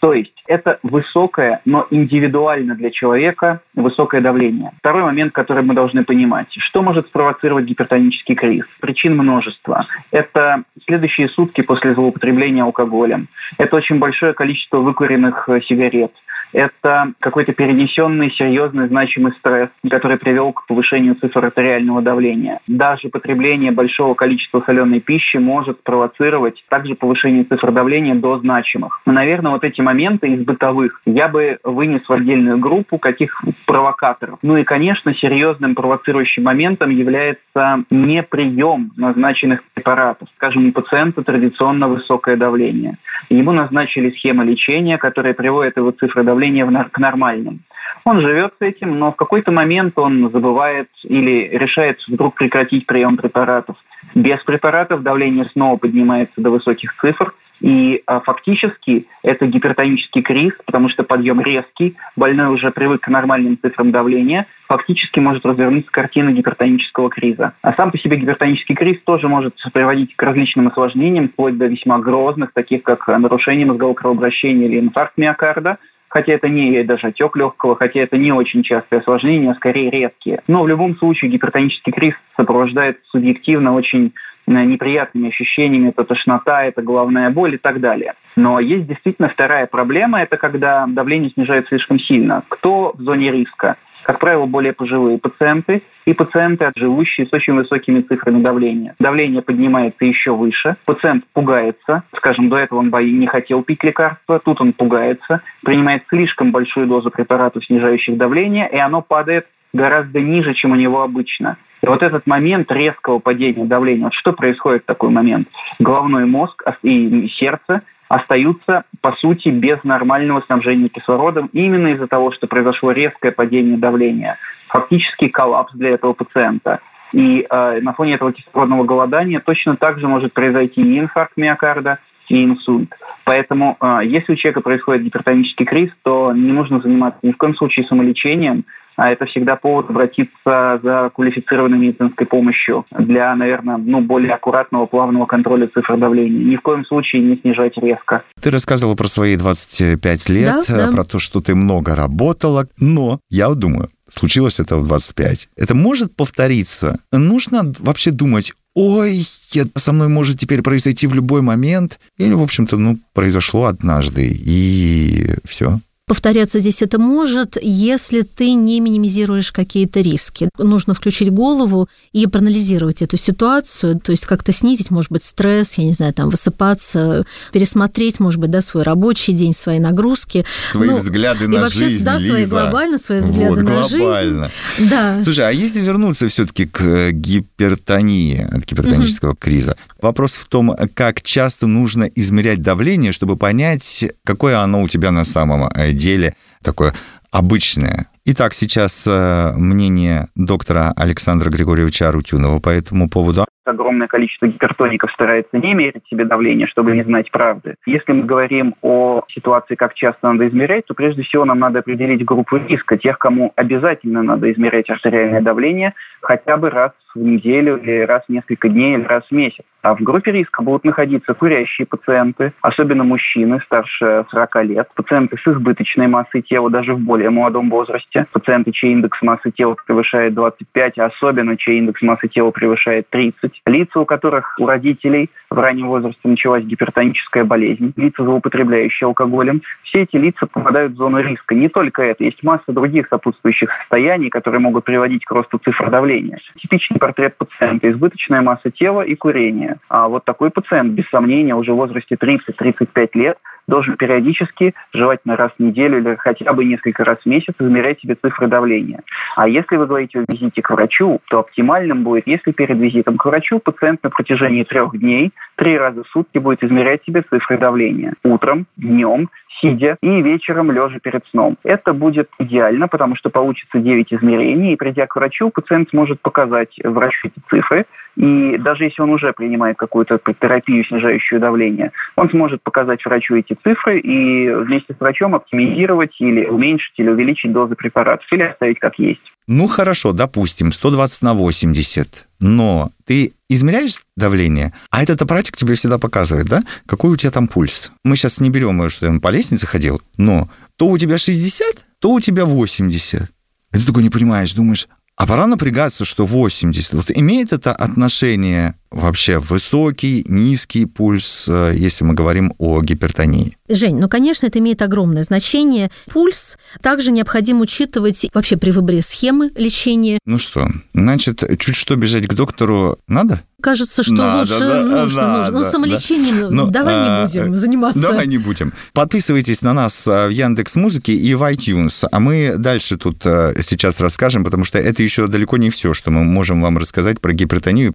То 0.00 0.12
есть 0.12 0.32
это 0.46 0.78
высокое, 0.82 1.60
но 1.64 1.86
индивидуально 1.90 2.74
для 2.74 2.90
человека 2.90 3.60
высокое 3.74 4.20
давление. 4.20 4.72
Второй 4.78 5.02
момент, 5.02 5.32
который 5.32 5.62
мы 5.62 5.74
должны 5.74 6.04
понимать. 6.04 6.48
Что 6.50 6.82
может 6.82 7.06
спровоцировать 7.08 7.64
гипертонический 7.64 8.34
криз? 8.34 8.64
Причин 8.80 9.16
множество. 9.16 9.86
Это 10.10 10.62
следующие 10.86 11.28
сутки 11.28 11.62
после 11.62 11.94
злоупотребления 11.94 12.62
алкоголем. 12.62 13.28
Это 13.58 13.76
очень 13.76 13.98
большое 13.98 14.34
количество 14.34 14.78
выкуренных 14.78 15.48
э, 15.48 15.60
сигарет. 15.62 16.12
Это 16.52 17.12
какой-то 17.20 17.52
перенесенный 17.52 18.30
серьезный 18.32 18.88
значимый 18.88 19.32
стресс, 19.38 19.70
который 19.88 20.18
привел 20.18 20.52
к 20.52 20.66
повышению 20.66 21.14
цифр 21.16 21.44
артериального 21.44 22.02
давления. 22.02 22.60
Даже 22.66 23.08
потребление 23.08 23.72
большого 23.72 24.14
количества 24.14 24.62
соленой 24.64 25.00
пищи 25.00 25.36
может 25.36 25.82
провоцировать 25.82 26.62
также 26.68 26.94
повышение 26.94 27.44
цифр 27.44 27.72
давления 27.72 28.14
до 28.14 28.38
значимых. 28.38 29.00
Но, 29.06 29.12
наверное, 29.12 29.52
вот 29.52 29.64
эти 29.64 29.80
моменты 29.80 30.28
из 30.28 30.44
бытовых 30.44 31.00
я 31.06 31.28
бы 31.28 31.58
вынес 31.64 32.02
в 32.08 32.12
отдельную 32.12 32.58
группу 32.58 32.98
каких 32.98 33.42
провокаторов. 33.68 34.38
Ну 34.42 34.56
и, 34.56 34.64
конечно, 34.64 35.14
серьезным 35.14 35.74
провоцирующим 35.74 36.42
моментом 36.42 36.88
является 36.88 37.84
неприем 37.90 38.92
назначенных 38.96 39.60
препаратов. 39.74 40.26
Скажем, 40.36 40.68
у 40.68 40.72
пациента 40.72 41.22
традиционно 41.22 41.86
высокое 41.86 42.36
давление. 42.36 42.96
Ему 43.28 43.52
назначили 43.52 44.10
схемы 44.10 44.44
лечения, 44.46 44.96
которые 44.96 45.34
приводят 45.34 45.76
его 45.76 45.90
цифры 45.90 46.24
давления 46.24 46.66
к 46.90 46.98
нормальным. 46.98 47.60
Он 48.04 48.22
живет 48.22 48.54
с 48.58 48.62
этим, 48.62 48.98
но 48.98 49.12
в 49.12 49.16
какой-то 49.16 49.52
момент 49.52 49.98
он 49.98 50.30
забывает 50.30 50.88
или 51.04 51.48
решает 51.52 51.98
вдруг 52.08 52.36
прекратить 52.36 52.86
прием 52.86 53.18
препаратов. 53.18 53.76
Без 54.14 54.42
препаратов 54.44 55.02
давление 55.02 55.44
снова 55.52 55.76
поднимается 55.76 56.40
до 56.40 56.50
высоких 56.50 56.94
цифр, 57.02 57.34
и 57.60 58.02
а, 58.06 58.20
фактически 58.20 59.06
это 59.22 59.46
гипертонический 59.46 60.22
криз, 60.22 60.52
потому 60.64 60.88
что 60.88 61.02
подъем 61.02 61.40
резкий, 61.40 61.96
больной 62.16 62.54
уже 62.54 62.70
привык 62.70 63.02
к 63.02 63.08
нормальным 63.08 63.58
цифрам 63.60 63.90
давления, 63.90 64.46
фактически 64.68 65.18
может 65.18 65.44
развернуться 65.44 65.90
картина 65.90 66.30
гипертонического 66.30 67.10
криза. 67.10 67.54
А 67.62 67.72
сам 67.74 67.90
по 67.90 67.98
себе 67.98 68.16
гипертонический 68.16 68.74
криз 68.74 69.00
тоже 69.04 69.28
может 69.28 69.54
приводить 69.72 70.14
к 70.14 70.22
различным 70.22 70.68
осложнениям, 70.68 71.28
вплоть 71.28 71.58
до 71.58 71.66
весьма 71.66 71.98
грозных, 71.98 72.52
таких 72.52 72.82
как 72.82 73.06
нарушение 73.08 73.66
мозгового 73.66 73.94
кровообращения 73.94 74.66
или 74.66 74.80
инфаркт 74.80 75.16
миокарда, 75.16 75.78
хотя 76.08 76.32
это 76.32 76.48
не 76.48 76.82
даже 76.84 77.08
отек 77.08 77.36
легкого, 77.36 77.76
хотя 77.76 78.00
это 78.00 78.16
не 78.16 78.32
очень 78.32 78.62
частые 78.62 79.00
осложнения, 79.00 79.52
а 79.52 79.54
скорее 79.54 79.90
редкие. 79.90 80.42
Но 80.48 80.62
в 80.62 80.68
любом 80.68 80.96
случае 80.96 81.30
гипертонический 81.30 81.92
криз 81.92 82.14
сопровождает 82.36 82.98
субъективно 83.10 83.74
очень 83.74 84.12
неприятными 84.48 85.28
ощущениями, 85.28 85.90
это 85.90 86.04
тошнота, 86.04 86.64
это 86.64 86.82
головная 86.82 87.30
боль 87.30 87.54
и 87.54 87.58
так 87.58 87.80
далее. 87.80 88.14
Но 88.36 88.60
есть 88.60 88.86
действительно 88.86 89.28
вторая 89.28 89.66
проблема, 89.66 90.22
это 90.22 90.36
когда 90.36 90.86
давление 90.86 91.30
снижается 91.30 91.68
слишком 91.68 91.98
сильно. 91.98 92.42
Кто 92.48 92.92
в 92.94 93.02
зоне 93.02 93.30
риска? 93.32 93.76
Как 94.08 94.20
правило, 94.20 94.46
более 94.46 94.72
пожилые 94.72 95.18
пациенты 95.18 95.82
и 96.06 96.14
пациенты, 96.14 96.72
живущие 96.76 97.26
с 97.26 97.32
очень 97.32 97.52
высокими 97.52 98.00
цифрами 98.00 98.40
давления. 98.40 98.94
Давление 98.98 99.42
поднимается 99.42 100.06
еще 100.06 100.34
выше, 100.34 100.76
пациент 100.86 101.24
пугается, 101.34 102.04
скажем, 102.16 102.48
до 102.48 102.56
этого 102.56 102.78
он 102.78 102.90
не 102.90 103.26
хотел 103.26 103.62
пить 103.62 103.84
лекарства, 103.84 104.38
тут 104.38 104.62
он 104.62 104.72
пугается, 104.72 105.42
принимает 105.62 106.04
слишком 106.08 106.52
большую 106.52 106.86
дозу 106.86 107.10
препаратов, 107.10 107.66
снижающих 107.66 108.16
давление, 108.16 108.66
и 108.72 108.78
оно 108.78 109.02
падает 109.02 109.46
гораздо 109.74 110.20
ниже, 110.20 110.54
чем 110.54 110.72
у 110.72 110.76
него 110.76 111.02
обычно. 111.02 111.58
И 111.82 111.86
вот 111.86 112.02
этот 112.02 112.26
момент 112.26 112.70
резкого 112.72 113.18
падения 113.18 113.64
давления, 113.64 114.04
вот 114.04 114.14
что 114.14 114.32
происходит 114.32 114.82
в 114.82 114.86
такой 114.86 115.10
момент? 115.10 115.48
Головной 115.78 116.26
мозг 116.26 116.62
и 116.82 117.28
сердце 117.38 117.82
остаются, 118.08 118.84
по 119.00 119.12
сути, 119.12 119.50
без 119.50 119.82
нормального 119.84 120.40
снабжения 120.46 120.88
кислородом 120.88 121.50
именно 121.52 121.88
из-за 121.88 122.06
того, 122.06 122.32
что 122.32 122.46
произошло 122.46 122.92
резкое 122.92 123.32
падение 123.32 123.76
давления. 123.76 124.38
Фактически 124.68 125.28
коллапс 125.28 125.72
для 125.74 125.90
этого 125.90 126.14
пациента. 126.14 126.80
И 127.12 127.46
э, 127.48 127.80
на 127.80 127.92
фоне 127.94 128.14
этого 128.14 128.32
кислородного 128.32 128.84
голодания 128.84 129.40
точно 129.40 129.76
так 129.76 129.98
же 129.98 130.08
может 130.08 130.34
произойти 130.34 130.82
и 130.82 130.98
инфаркт 130.98 131.36
миокарда, 131.36 131.98
и 132.28 132.44
инсульт. 132.44 132.90
Поэтому, 133.24 133.76
э, 133.80 134.00
если 134.04 134.32
у 134.32 134.36
человека 134.36 134.60
происходит 134.60 135.04
гипертонический 135.04 135.66
криз, 135.66 135.90
то 136.02 136.32
не 136.32 136.52
нужно 136.52 136.80
заниматься 136.80 137.20
ни 137.22 137.32
в 137.32 137.36
коем 137.36 137.54
случае 137.56 137.86
самолечением, 137.86 138.64
а 138.96 139.12
это 139.12 139.26
всегда 139.26 139.54
повод 139.54 139.88
обратиться 139.90 140.80
за 140.82 141.10
квалифицированной 141.14 141.78
медицинской 141.78 142.26
помощью 142.26 142.84
для, 142.98 143.34
наверное, 143.36 143.76
ну, 143.76 144.00
более 144.00 144.32
аккуратного, 144.34 144.86
плавного 144.86 145.26
контроля 145.26 145.68
цифр 145.72 145.96
давления. 145.96 146.44
Ни 146.44 146.56
в 146.56 146.62
коем 146.62 146.84
случае 146.84 147.22
не 147.22 147.36
снижать 147.36 147.76
резко. 147.76 148.24
Ты 148.42 148.50
рассказывала 148.50 148.96
про 148.96 149.06
свои 149.06 149.36
25 149.36 150.28
лет, 150.28 150.64
Да, 150.68 150.86
да. 150.86 150.92
про 150.92 151.04
то, 151.04 151.20
что 151.20 151.40
ты 151.40 151.54
много 151.54 151.94
работала, 151.94 152.66
но 152.80 153.20
я 153.30 153.48
вот 153.48 153.60
думаю, 153.60 153.88
случилось 154.10 154.58
это 154.58 154.76
в 154.76 154.88
25. 154.88 155.48
Это 155.56 155.76
может 155.76 156.16
повториться? 156.16 156.98
Нужно 157.12 157.72
вообще 157.78 158.10
думать, 158.10 158.52
ой, 158.78 159.26
со 159.74 159.92
мной 159.92 160.08
может 160.08 160.38
теперь 160.38 160.62
произойти 160.62 161.08
в 161.08 161.14
любой 161.14 161.42
момент, 161.42 161.98
или, 162.16 162.32
в 162.32 162.42
общем-то, 162.42 162.76
ну, 162.76 162.98
произошло 163.12 163.64
однажды, 163.64 164.28
и 164.28 165.34
все. 165.44 165.80
Повторяться 166.08 166.58
здесь 166.58 166.80
это 166.80 166.98
может, 166.98 167.58
если 167.60 168.22
ты 168.22 168.54
не 168.54 168.80
минимизируешь 168.80 169.52
какие-то 169.52 170.00
риски. 170.00 170.48
Нужно 170.56 170.94
включить 170.94 171.30
голову 171.30 171.88
и 172.12 172.26
проанализировать 172.26 173.02
эту 173.02 173.18
ситуацию, 173.18 174.00
то 174.00 174.12
есть 174.12 174.24
как-то 174.24 174.50
снизить, 174.52 174.90
может 174.90 175.12
быть, 175.12 175.22
стресс, 175.22 175.74
я 175.74 175.84
не 175.84 175.92
знаю, 175.92 176.14
там, 176.14 176.30
высыпаться, 176.30 177.26
пересмотреть, 177.52 178.20
может 178.20 178.40
быть, 178.40 178.50
да, 178.50 178.62
свой 178.62 178.84
рабочий 178.84 179.34
день, 179.34 179.52
свои 179.52 179.78
нагрузки. 179.78 180.46
Свои 180.70 180.88
Ну, 180.88 180.96
взгляды 180.96 181.44
и 181.44 181.48
на 181.48 181.60
вообще, 181.60 181.78
жизнь, 181.90 182.04
да, 182.04 182.18
свои 182.18 182.40
Лиза. 182.40 182.50
глобально, 182.50 182.96
свои 182.98 183.20
взгляды 183.20 183.54
вот, 183.56 183.62
на 183.62 183.82
жизнь. 183.82 183.98
глобально. 183.98 184.50
Да. 184.78 185.20
Слушай, 185.22 185.46
а 185.48 185.50
если 185.50 185.82
вернуться 185.82 186.28
все-таки 186.28 186.64
к 186.64 186.80
э, 186.80 187.10
гипертонии, 187.12 188.48
от 188.50 188.64
гипертонического 188.64 189.36
криза, 189.36 189.76
вопрос 190.00 190.32
в 190.32 190.46
том, 190.46 190.74
как 190.94 191.20
часто 191.22 191.66
нужно 191.66 192.04
измерять 192.04 192.62
давление, 192.62 193.12
чтобы 193.12 193.36
понять, 193.36 194.06
какое 194.24 194.60
оно 194.60 194.82
у 194.82 194.88
тебя 194.88 195.10
на 195.10 195.24
самом 195.24 195.68
э, 195.74 195.92
деле 195.98 196.34
такое 196.62 196.94
обычное. 197.30 198.06
Итак, 198.30 198.52
сейчас 198.52 199.06
э, 199.06 199.52
мнение 199.56 200.26
доктора 200.36 200.92
Александра 200.94 201.48
Григорьевича 201.48 202.10
Арутюнова 202.10 202.60
по 202.60 202.68
этому 202.68 203.08
поводу 203.08 203.46
огромное 203.68 204.08
количество 204.08 204.46
гипертоников 204.46 205.12
старается 205.12 205.56
не 205.58 205.74
мерить 205.74 206.02
себе 206.10 206.24
давление, 206.24 206.66
чтобы 206.66 206.92
не 206.92 207.04
знать 207.04 207.30
правды. 207.30 207.74
Если 207.86 208.12
мы 208.12 208.24
говорим 208.24 208.74
о 208.82 209.22
ситуации, 209.28 209.74
как 209.74 209.94
часто 209.94 210.32
надо 210.32 210.48
измерять, 210.48 210.86
то 210.86 210.94
прежде 210.94 211.22
всего 211.22 211.44
нам 211.44 211.58
надо 211.58 211.80
определить 211.80 212.24
группу 212.24 212.56
риска, 212.56 212.96
тех, 212.96 213.18
кому 213.18 213.52
обязательно 213.56 214.22
надо 214.22 214.50
измерять 214.52 214.90
артериальное 214.90 215.42
давление 215.42 215.94
хотя 216.20 216.56
бы 216.56 216.70
раз 216.70 216.92
в 217.14 217.18
неделю 217.18 217.76
или 217.76 218.00
раз 218.00 218.22
в 218.26 218.32
несколько 218.32 218.68
дней 218.68 218.94
или 218.94 219.04
раз 219.04 219.24
в 219.30 219.32
месяц. 219.32 219.64
А 219.82 219.94
в 219.94 220.00
группе 220.00 220.32
риска 220.32 220.62
будут 220.62 220.84
находиться 220.84 221.34
курящие 221.34 221.86
пациенты, 221.86 222.52
особенно 222.60 223.04
мужчины 223.04 223.60
старше 223.64 224.24
40 224.30 224.64
лет, 224.64 224.88
пациенты 224.94 225.36
с 225.36 225.46
избыточной 225.46 226.08
массой 226.08 226.42
тела 226.42 226.70
даже 226.70 226.94
в 226.94 227.00
более 227.00 227.30
молодом 227.30 227.70
возрасте, 227.70 228.17
пациенты, 228.32 228.72
чей 228.72 228.92
индекс 228.92 229.20
массы 229.22 229.50
тела 229.50 229.76
превышает 229.86 230.34
25, 230.34 230.98
а 230.98 231.06
особенно 231.06 231.56
чей 231.56 231.78
индекс 231.78 232.02
массы 232.02 232.28
тела 232.28 232.50
превышает 232.50 233.08
30, 233.10 233.62
лица, 233.66 234.00
у 234.00 234.04
которых 234.04 234.56
у 234.58 234.66
родителей 234.66 235.30
в 235.50 235.58
раннем 235.58 235.88
возрасте 235.88 236.20
началась 236.24 236.64
гипертоническая 236.64 237.44
болезнь, 237.44 237.92
лица, 237.96 238.24
злоупотребляющие 238.24 239.06
алкоголем, 239.06 239.62
все 239.84 240.02
эти 240.02 240.16
лица 240.16 240.46
попадают 240.46 240.92
в 240.92 240.96
зону 240.96 241.20
риска. 241.20 241.54
Не 241.54 241.68
только 241.68 242.02
это, 242.02 242.24
есть 242.24 242.42
масса 242.42 242.72
других 242.72 243.08
сопутствующих 243.08 243.70
состояний, 243.80 244.30
которые 244.30 244.60
могут 244.60 244.84
приводить 244.84 245.24
к 245.24 245.30
росту 245.30 245.58
цифр 245.58 245.90
давления. 245.90 246.38
Типичный 246.60 246.98
портрет 246.98 247.36
пациента– 247.36 247.90
избыточная 247.90 248.42
масса 248.42 248.70
тела 248.70 249.02
и 249.02 249.14
курение. 249.14 249.76
А 249.88 250.08
вот 250.08 250.24
такой 250.24 250.50
пациент, 250.50 250.92
без 250.92 251.08
сомнения, 251.08 251.54
уже 251.54 251.72
в 251.72 251.76
возрасте 251.76 252.16
30-35 252.16 253.08
лет 253.14 253.38
должен 253.68 253.96
периодически, 253.96 254.74
желательно 254.92 255.36
раз 255.36 255.52
в 255.56 255.62
неделю 255.62 255.98
или 255.98 256.16
хотя 256.16 256.52
бы 256.52 256.64
несколько 256.64 257.04
раз 257.04 257.18
в 257.18 257.26
месяц, 257.26 257.54
измерять 257.58 257.98
себе 258.08 258.16
цифры 258.22 258.48
давления. 258.48 259.00
А 259.36 259.48
если 259.48 259.76
вы 259.76 259.86
говорите 259.86 260.20
о 260.20 260.24
визите 260.28 260.62
к 260.62 260.70
врачу, 260.70 261.20
то 261.28 261.40
оптимальным 261.40 262.02
будет, 262.02 262.26
если 262.26 262.52
перед 262.52 262.78
визитом 262.78 263.16
к 263.16 263.24
врачу 263.24 263.58
пациент 263.58 264.02
на 264.02 264.10
протяжении 264.10 264.64
трех 264.64 264.98
дней 264.98 265.32
три 265.56 265.76
раза 265.78 266.02
в 266.04 266.08
сутки 266.08 266.38
будет 266.38 266.62
измерять 266.62 267.02
себе 267.04 267.22
цифры 267.22 267.58
давления. 267.58 268.14
Утром, 268.24 268.66
днем, 268.76 269.28
сидя 269.60 269.96
и 270.02 270.22
вечером 270.22 270.70
лежа 270.70 270.98
перед 271.00 271.26
сном. 271.30 271.56
Это 271.64 271.92
будет 271.92 272.28
идеально, 272.38 272.88
потому 272.88 273.16
что 273.16 273.30
получится 273.30 273.78
9 273.78 274.12
измерений, 274.12 274.72
и 274.72 274.76
придя 274.76 275.06
к 275.06 275.16
врачу, 275.16 275.50
пациент 275.50 275.90
сможет 275.90 276.20
показать 276.20 276.74
врачу 276.84 277.28
эти 277.28 277.42
цифры, 277.50 277.86
и 278.18 278.58
даже 278.58 278.82
если 278.82 279.00
он 279.00 279.10
уже 279.10 279.32
принимает 279.32 279.76
какую-то 279.76 280.18
терапию, 280.40 280.84
снижающую 280.84 281.40
давление, 281.40 281.92
он 282.16 282.28
сможет 282.30 282.60
показать 282.64 283.04
врачу 283.04 283.36
эти 283.36 283.56
цифры 283.62 284.00
и 284.00 284.50
вместе 284.50 284.92
с 284.92 284.98
врачом 284.98 285.36
оптимизировать 285.36 286.10
или 286.18 286.46
уменьшить 286.46 286.94
или 286.96 287.10
увеличить 287.10 287.52
дозы 287.52 287.76
препаратов, 287.76 288.26
или 288.32 288.42
оставить 288.42 288.80
как 288.80 288.98
есть. 288.98 289.20
Ну 289.46 289.68
хорошо, 289.68 290.12
допустим, 290.12 290.72
120 290.72 291.22
на 291.22 291.34
80, 291.34 292.26
но 292.40 292.90
ты 293.06 293.34
измеряешь 293.48 294.00
давление, 294.16 294.72
а 294.90 295.04
этот 295.04 295.22
аппаратик 295.22 295.56
тебе 295.56 295.76
всегда 295.76 295.98
показывает, 295.98 296.48
да, 296.48 296.64
какой 296.86 297.12
у 297.12 297.16
тебя 297.16 297.30
там 297.30 297.46
пульс. 297.46 297.92
Мы 298.02 298.16
сейчас 298.16 298.40
не 298.40 298.50
берем, 298.50 298.88
что 298.88 299.08
он 299.08 299.20
по 299.20 299.28
лестнице 299.28 299.68
ходил, 299.68 300.02
но 300.16 300.48
то 300.76 300.88
у 300.88 300.98
тебя 300.98 301.18
60, 301.18 301.86
то 302.00 302.10
у 302.10 302.20
тебя 302.20 302.44
80. 302.44 303.22
И 303.22 303.78
ты 303.78 303.86
такой 303.86 304.02
не 304.02 304.10
понимаешь, 304.10 304.54
думаешь, 304.54 304.88
а 305.18 305.26
пора 305.26 305.48
напрягаться, 305.48 306.04
что 306.04 306.26
80. 306.26 306.94
Вот 306.94 307.10
имеет 307.10 307.52
это 307.52 307.74
отношение 307.74 308.76
вообще 308.90 309.38
высокий, 309.38 310.24
низкий 310.28 310.86
пульс, 310.86 311.46
э, 311.48 311.72
если 311.74 312.04
мы 312.04 312.14
говорим 312.14 312.54
о 312.58 312.80
гипертонии? 312.82 313.56
Жень, 313.68 313.98
ну, 313.98 314.08
конечно, 314.08 314.46
это 314.46 314.58
имеет 314.58 314.82
огромное 314.82 315.22
значение. 315.22 315.90
Пульс 316.06 316.56
также 316.80 317.12
необходимо 317.12 317.60
учитывать 317.60 318.26
вообще 318.32 318.56
при 318.56 318.70
выборе 318.70 319.02
схемы 319.02 319.50
лечения. 319.56 320.18
Ну 320.24 320.38
что, 320.38 320.66
значит, 320.94 321.42
чуть 321.58 321.76
что 321.76 321.96
бежать 321.96 322.26
к 322.26 322.34
доктору 322.34 322.98
надо? 323.06 323.42
Кажется, 323.60 324.04
что 324.04 324.14
надо, 324.14 324.52
лучше 324.52 324.58
да, 324.60 324.84
нужно, 324.84 325.22
да, 325.22 325.38
нужно. 325.38 325.52
Ну, 325.52 325.60
да, 325.62 325.70
самолечением 325.70 326.40
да. 326.42 326.50
Ну, 326.50 326.66
давай 326.70 326.94
а, 326.94 327.22
не 327.22 327.26
будем 327.26 327.56
заниматься. 327.56 328.00
Давай 328.00 328.28
не 328.28 328.38
будем. 328.38 328.72
Подписывайтесь 328.92 329.62
на 329.62 329.72
нас 329.72 330.06
э, 330.06 330.28
в 330.28 330.30
Яндекс 330.30 330.76
Музыке 330.76 331.12
и 331.12 331.34
в 331.34 331.42
iTunes, 331.42 332.06
а 332.10 332.20
мы 332.20 332.54
дальше 332.56 332.96
тут 332.96 333.26
э, 333.26 333.54
сейчас 333.62 333.98
расскажем, 333.98 334.44
потому 334.44 334.62
что 334.62 334.78
это 334.78 335.02
еще 335.02 335.26
далеко 335.26 335.56
не 335.56 335.70
все, 335.70 335.92
что 335.92 336.12
мы 336.12 336.22
можем 336.22 336.62
вам 336.62 336.78
рассказать 336.78 337.20
про 337.20 337.32
гипертонию 337.32 337.94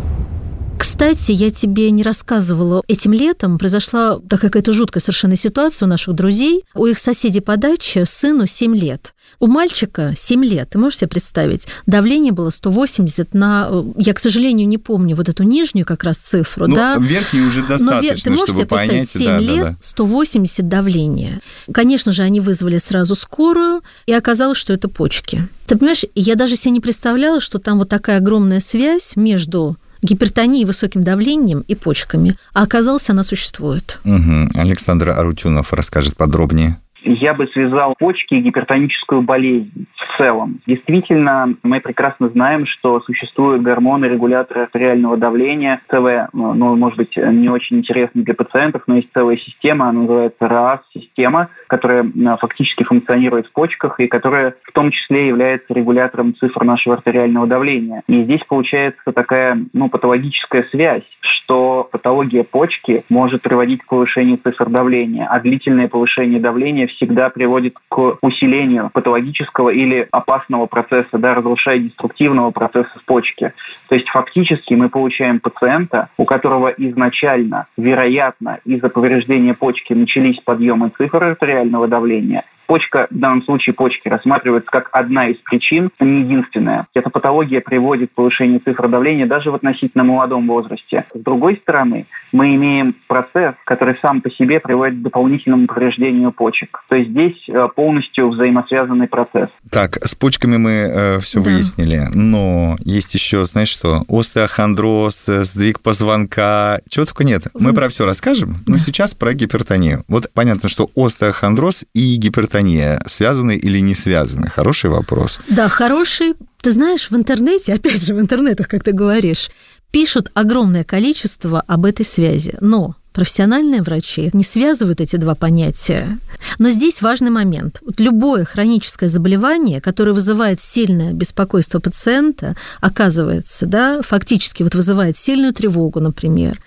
Кстати, 0.77 1.31
я 1.31 1.51
тебе 1.51 1.91
не 1.91 2.03
рассказывала, 2.03 2.83
этим 2.87 3.13
летом 3.13 3.57
произошла 3.57 4.19
такая 4.19 4.51
какая-то 4.51 4.73
жуткая 4.73 5.01
совершенно 5.01 5.35
ситуация 5.35 5.85
у 5.85 5.89
наших 5.89 6.15
друзей. 6.15 6.63
У 6.73 6.85
их 6.85 6.99
соседей 6.99 7.41
по 7.41 7.57
даче 7.57 8.05
сыну 8.05 8.47
7 8.47 8.75
лет. 8.75 9.13
У 9.39 9.47
мальчика 9.47 10.13
7 10.15 10.43
лет, 10.45 10.69
ты 10.71 10.77
можешь 10.77 10.99
себе 10.99 11.07
представить, 11.07 11.67
давление 11.85 12.31
было 12.31 12.49
180 12.49 13.33
на... 13.33 13.69
Я, 13.97 14.13
к 14.13 14.19
сожалению, 14.19 14.67
не 14.67 14.77
помню 14.77 15.15
вот 15.15 15.29
эту 15.29 15.43
нижнюю 15.43 15.85
как 15.85 16.03
раз 16.03 16.17
цифру, 16.17 16.67
ну, 16.67 16.75
да? 16.75 16.97
верхнюю 16.97 17.47
уже 17.47 17.61
достаточно, 17.61 17.89
Но 17.89 18.23
ты 18.23 18.29
можешь 18.29 18.45
чтобы 18.45 18.59
себе 18.59 18.67
представить, 18.67 18.89
понять, 18.89 19.09
7 19.09 19.25
да, 19.25 19.39
лет, 19.39 19.63
да, 19.63 19.69
да. 19.71 19.77
180 19.79 20.67
давления. 20.67 21.41
Конечно 21.71 22.11
же, 22.11 22.23
они 22.23 22.39
вызвали 22.39 22.77
сразу 22.77 23.15
скорую, 23.15 23.81
и 24.05 24.13
оказалось, 24.13 24.57
что 24.57 24.73
это 24.73 24.89
почки. 24.89 25.47
Ты 25.65 25.77
понимаешь, 25.77 26.05
я 26.15 26.35
даже 26.35 26.55
себе 26.55 26.71
не 26.71 26.79
представляла, 26.79 27.41
что 27.41 27.57
там 27.57 27.79
вот 27.79 27.89
такая 27.89 28.17
огромная 28.17 28.59
связь 28.59 29.15
между 29.15 29.77
гипертонией, 30.01 30.65
высоким 30.65 31.03
давлением 31.03 31.63
и 31.67 31.75
почками. 31.75 32.35
А 32.53 32.63
оказалось, 32.63 33.09
она 33.09 33.23
существует. 33.23 33.99
Угу. 34.03 34.59
Александр 34.59 35.09
Арутюнов 35.09 35.73
расскажет 35.73 36.15
подробнее 36.15 36.77
я 37.03 37.33
бы 37.33 37.47
связал 37.47 37.95
почки 37.97 38.35
и 38.35 38.41
гипертоническую 38.41 39.21
болезнь 39.21 39.87
в 39.95 40.17
целом. 40.17 40.59
Действительно, 40.67 41.55
мы 41.63 41.79
прекрасно 41.79 42.29
знаем, 42.29 42.65
что 42.65 43.01
существуют 43.01 43.61
гормоны, 43.63 44.05
регуляторы 44.05 44.63
артериального 44.63 45.17
давления. 45.17 45.81
Целая, 45.89 46.29
ну, 46.33 46.75
может 46.75 46.97
быть, 46.97 47.15
не 47.15 47.49
очень 47.49 47.77
интересно 47.79 48.23
для 48.23 48.33
пациентов, 48.33 48.83
но 48.87 48.97
есть 48.97 49.09
целая 49.13 49.37
система, 49.37 49.89
она 49.89 50.01
называется 50.01 50.47
РААС-система, 50.47 51.49
которая 51.67 52.05
фактически 52.39 52.83
функционирует 52.83 53.47
в 53.47 53.51
почках 53.53 53.99
и 53.99 54.07
которая 54.07 54.55
в 54.63 54.71
том 54.71 54.91
числе 54.91 55.27
является 55.27 55.73
регулятором 55.73 56.35
цифр 56.35 56.63
нашего 56.63 56.95
артериального 56.95 57.47
давления. 57.47 58.03
И 58.07 58.23
здесь 58.23 58.41
получается 58.47 59.11
такая 59.11 59.59
ну, 59.73 59.89
патологическая 59.89 60.65
связь, 60.71 61.03
что 61.21 61.87
патология 61.91 62.43
почки 62.43 63.03
может 63.09 63.41
приводить 63.41 63.81
к 63.83 63.87
повышению 63.87 64.37
цифр 64.37 64.69
давления, 64.69 65.27
а 65.27 65.39
длительное 65.39 65.87
повышение 65.87 66.39
давления 66.39 66.87
всегда 66.95 67.29
приводит 67.29 67.75
к 67.89 68.17
усилению 68.21 68.89
патологического 68.93 69.69
или 69.69 70.07
опасного 70.11 70.65
процесса, 70.65 71.17
да, 71.17 71.33
разрушая 71.33 71.79
деструктивного 71.79 72.51
процесса 72.51 72.91
в 72.95 73.05
почке. 73.05 73.53
То 73.89 73.95
есть 73.95 74.09
фактически 74.09 74.73
мы 74.73 74.89
получаем 74.89 75.39
пациента, 75.39 76.09
у 76.17 76.25
которого 76.25 76.69
изначально, 76.69 77.67
вероятно, 77.77 78.59
из-за 78.65 78.89
повреждения 78.89 79.53
почки 79.53 79.93
начались 79.93 80.39
подъемы 80.43 80.91
цифр 80.97 81.23
артериального 81.23 81.87
давления, 81.87 82.43
Почка, 82.71 83.07
в 83.11 83.19
данном 83.19 83.43
случае 83.43 83.73
почки, 83.73 84.07
рассматривается 84.07 84.71
как 84.71 84.87
одна 84.93 85.27
из 85.27 85.35
причин, 85.39 85.89
а 85.99 86.05
не 86.05 86.21
единственная. 86.21 86.87
Эта 86.93 87.09
патология 87.09 87.59
приводит 87.59 88.11
к 88.11 88.13
повышению 88.13 88.61
цифр 88.61 88.87
давления 88.87 89.27
даже 89.27 89.51
в 89.51 89.55
относительно 89.55 90.05
молодом 90.05 90.47
возрасте. 90.47 91.03
С 91.13 91.19
другой 91.19 91.57
стороны, 91.57 92.05
мы 92.31 92.55
имеем 92.55 92.95
процесс, 93.09 93.55
который 93.65 93.97
сам 94.01 94.21
по 94.21 94.29
себе 94.29 94.61
приводит 94.61 94.99
к 94.99 95.01
дополнительному 95.01 95.67
повреждению 95.67 96.31
почек. 96.31 96.81
То 96.87 96.95
есть 96.95 97.09
здесь 97.09 97.49
э, 97.49 97.67
полностью 97.75 98.29
взаимосвязанный 98.29 99.09
процесс. 99.09 99.49
Так, 99.69 99.95
с 99.95 100.15
почками 100.15 100.55
мы 100.55 100.71
э, 100.71 101.19
все 101.19 101.43
да. 101.43 101.51
выяснили, 101.51 102.03
но 102.13 102.77
есть 102.85 103.13
еще, 103.13 103.43
знаешь 103.43 103.67
что, 103.67 104.03
остеохондроз, 104.07 105.27
э, 105.27 105.43
сдвиг 105.43 105.81
позвонка, 105.81 106.79
чего 106.87 107.05
только 107.05 107.25
нет. 107.25 107.47
Мы 107.53 107.73
про 107.73 107.89
все 107.89 108.05
расскажем, 108.05 108.55
но 108.65 108.77
сейчас 108.77 109.13
про 109.13 109.33
гипертонию. 109.33 110.05
Вот 110.07 110.27
понятно, 110.33 110.69
что 110.69 110.89
остеохондроз 110.95 111.83
и 111.93 112.15
гипертония 112.15 112.60
гипертония 112.61 113.01
связаны 113.05 113.55
или 113.55 113.79
не 113.79 113.95
связаны? 113.95 114.47
Хороший 114.47 114.89
вопрос. 114.89 115.39
Да, 115.47 115.69
хороший. 115.69 116.35
Ты 116.61 116.71
знаешь, 116.71 117.09
в 117.09 117.15
интернете, 117.15 117.73
опять 117.75 118.03
же, 118.03 118.13
в 118.13 118.19
интернетах, 118.19 118.67
как 118.67 118.83
ты 118.83 118.91
говоришь, 118.91 119.49
пишут 119.91 120.29
огромное 120.33 120.83
количество 120.83 121.61
об 121.67 121.85
этой 121.85 122.05
связи. 122.05 122.55
Но 122.61 122.95
профессиональные 123.13 123.81
врачи 123.81 124.29
не 124.33 124.43
связывают 124.43 125.01
эти 125.01 125.17
два 125.17 125.35
понятия. 125.35 126.17
Но 126.59 126.69
здесь 126.69 127.01
важный 127.01 127.29
момент. 127.29 127.79
Вот 127.85 127.99
любое 127.99 128.45
хроническое 128.45 129.09
заболевание, 129.09 129.81
которое 129.81 130.13
вызывает 130.13 130.61
сильное 130.61 131.13
беспокойство 131.13 131.79
пациента, 131.79 132.55
оказывается, 132.79 133.65
да, 133.65 134.01
фактически 134.01 134.63
вот 134.63 134.75
вызывает 134.75 135.17
сильную 135.17 135.53
тревогу, 135.53 135.99
например, 135.99 136.59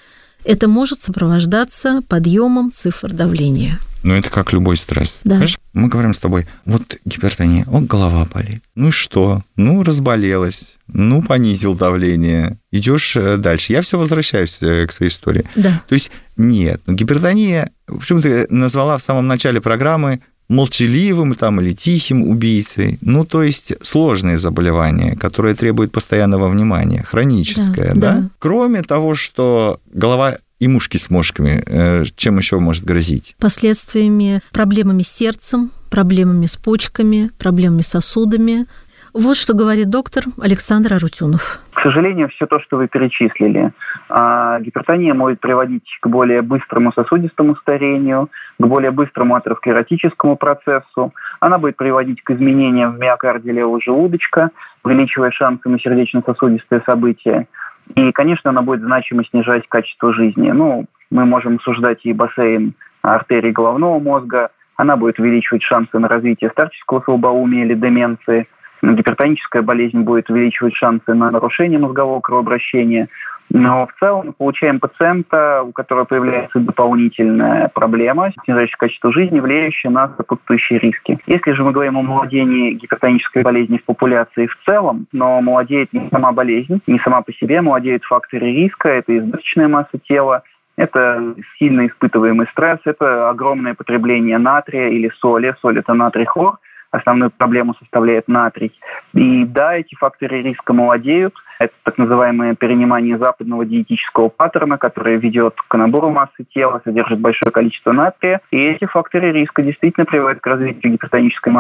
это 0.45 0.69
может 0.69 1.01
сопровождаться 1.01 2.03
подъемом 2.07 2.71
цифр 2.71 3.11
давления. 3.11 3.79
Ну, 4.05 4.15
это 4.15 4.31
как 4.31 4.53
любой 4.53 4.77
стресс. 4.77 5.21
Да. 5.25 5.31
Понимаешь, 5.31 5.59
мы 5.73 5.89
говорим 5.89 6.13
с 6.13 6.19
тобой, 6.19 6.47
вот 6.67 6.99
гипертония, 7.07 7.65
вот 7.67 7.85
голова 7.85 8.27
болит. 8.33 8.63
Ну 8.75 8.89
и 8.89 8.91
что? 8.91 9.43
Ну, 9.57 9.83
разболелась. 9.83 10.77
Ну, 10.87 11.23
понизил 11.23 11.75
давление. 11.75 12.59
Идешь 12.71 13.17
э, 13.17 13.39
дальше. 13.39 13.73
Я 13.73 13.81
все 13.81 13.99
возвращаюсь 13.99 14.59
э, 14.63 14.87
к 14.87 14.93
своей 14.93 15.11
истории. 15.11 15.45
Да. 15.57 15.83
То 15.89 15.95
есть 15.95 16.11
нет, 16.37 16.83
ну, 16.87 16.93
гипертония, 16.93 17.71
почему 17.87 18.21
ты 18.21 18.47
назвала 18.51 18.99
в 18.99 19.03
самом 19.03 19.27
начале 19.27 19.63
программы 19.63 20.21
молчаливым 20.49 21.35
там, 21.35 21.61
или 21.61 21.73
тихим 21.73 22.29
убийцей. 22.29 22.99
Ну, 23.01 23.25
то 23.25 23.43
есть 23.43 23.73
сложные 23.83 24.39
заболевания, 24.39 25.17
которые 25.17 25.55
требуют 25.55 25.93
постоянного 25.93 26.49
внимания, 26.49 27.03
хроническое, 27.03 27.95
Да, 27.95 28.01
да? 28.01 28.13
да. 28.21 28.31
Кроме 28.39 28.83
того, 28.83 29.15
что 29.15 29.81
голова 29.93 30.37
и 30.61 30.69
мушки 30.69 30.97
с 30.97 31.11
мошками, 31.11 31.63
э, 31.67 32.05
чем 32.17 32.39
еще 32.39 32.59
может 32.59 32.85
грозить? 32.85 33.37
Последствиями, 33.41 34.41
проблемами 34.53 35.03
с 35.03 35.09
сердцем, 35.09 35.71
проблемами 35.91 36.47
с 36.47 36.57
почками, 36.57 37.31
проблемами 37.39 37.83
с 37.83 37.89
сосудами. 37.89 38.67
Вот 39.13 39.37
что 39.37 39.55
говорит 39.55 39.91
доктор 39.91 40.25
Александр 40.43 40.95
Арутюнов. 40.95 41.61
К 41.73 41.83
сожалению, 41.83 42.29
все 42.31 42.47
то, 42.47 42.59
что 42.61 42.79
вы 42.79 42.89
перечислили, 42.89 43.73
а, 44.09 44.59
гипертония 44.61 45.15
может 45.15 45.39
приводить 45.39 45.87
к 46.01 46.07
более 46.09 46.43
быстрому 46.43 46.93
сосудистому 46.93 47.55
старению, 47.57 48.29
к 48.59 48.67
более 48.67 48.91
быстрому 48.91 49.37
атеросклеротическому 49.37 50.37
процессу. 50.37 51.13
Она 51.41 51.59
будет 51.59 51.77
приводить 51.77 52.23
к 52.25 52.31
изменениям 52.31 52.95
в 52.95 52.99
миокарде 52.99 53.53
левого 53.53 53.81
желудочка, 53.81 54.51
увеличивая 54.83 55.31
шансы 55.31 55.69
на 55.69 55.79
сердечно-сосудистые 55.79 56.83
события. 56.85 57.47
И, 57.95 58.13
конечно, 58.13 58.51
она 58.51 58.63
будет 58.63 58.81
значимо 58.81 59.25
снижать 59.25 59.69
качество 59.69 60.13
жизни. 60.13 60.51
Ну, 60.51 60.87
мы 61.11 61.25
можем 61.27 61.57
обсуждать 61.57 62.01
и 62.05 62.13
бассейн 62.13 62.75
артерий 63.03 63.53
головного 63.53 63.99
мозга. 63.99 64.51
Она 64.77 64.97
будет 64.97 65.19
увеличивать 65.19 65.63
шансы 65.63 65.99
на 65.99 66.09
развитие 66.09 66.51
старческого 66.51 67.01
слабоумия 67.01 67.65
или 67.65 67.75
деменции. 67.75 68.49
Гипертоническая 68.83 69.63
болезнь 69.63 70.01
будет 70.01 70.29
увеличивать 70.29 70.75
шансы 70.75 71.15
на 71.15 71.31
нарушение 71.31 71.79
мозгового 71.79 72.21
кровообращения. 72.21 73.09
Но 73.51 73.87
в 73.87 73.99
целом 74.01 74.27
мы 74.27 74.33
получаем 74.33 74.81
пациента, 74.81 75.63
у 75.63 75.73
которого 75.73 76.05
появляется 76.05 76.59
дополнительная 76.59 77.69
проблема, 77.69 78.33
снижающая 78.45 78.77
качество 78.77 79.13
жизни, 79.13 79.41
влияющая 79.41 79.91
на 79.91 80.09
сопутствующие 80.17 80.79
риски. 80.79 81.19
Если 81.27 81.53
же 81.53 81.63
мы 81.63 81.73
говорим 81.73 81.99
о 81.99 82.03
молодении 82.03 82.73
гипертонической 82.73 83.43
болезни 83.43 83.79
в 83.79 83.85
популяции 83.85 84.47
в 84.47 84.57
целом, 84.65 85.07
но 85.13 85.41
молодеет 85.41 85.93
не 85.93 86.09
сама 86.11 86.33
болезнь, 86.33 86.81
не 86.87 86.99
сама 87.01 87.23
по 87.23 87.33
себе, 87.33 87.61
молодеют 87.61 88.05
факторы 88.05 88.47
риска, 88.47 88.89
это 88.89 89.17
избыточная 89.17 89.69
масса 89.69 89.99
тела, 90.05 90.43
это 90.77 91.35
сильно 91.59 91.87
испытываемый 91.87 92.49
стресс, 92.49 92.81
это 92.85 93.31
огромное 93.31 93.75
потребление 93.75 94.39
натрия 94.39 94.89
или 94.89 95.11
соли. 95.21 95.55
Соль– 95.61 95.79
это 95.81 95.95
натрий 95.95 96.25
хлор, 96.25 96.59
основную 96.91 97.31
проблему 97.31 97.75
составляет 97.75 98.27
натрий. 98.27 98.73
И 99.15 99.45
да, 99.45 99.77
эти 99.77 99.95
факторы 99.95 100.43
риска 100.43 100.73
молодеют. 100.73 101.35
Это 101.61 101.73
так 101.85 101.99
называемое 101.99 102.57
перенимание 102.57 103.17
западного 103.17 103.65
диетического 103.65 104.29
паттерна, 104.29 104.77
которое 104.77 105.19
ведет 105.19 105.55
к 105.69 105.79
набору 105.79 106.11
массы 106.11 106.45
тела, 106.53 106.83
содержит 106.85 107.21
большое 107.21 107.53
количество 107.53 107.93
натрия. 107.93 108.41
И 108.51 108.57
эти 108.57 108.87
факторы 108.87 109.31
риска 109.33 109.63
действительно 109.63 110.05
приводят 110.05 110.41
к 110.41 110.47
развитию 110.47 110.93
гипертонической 110.93 111.53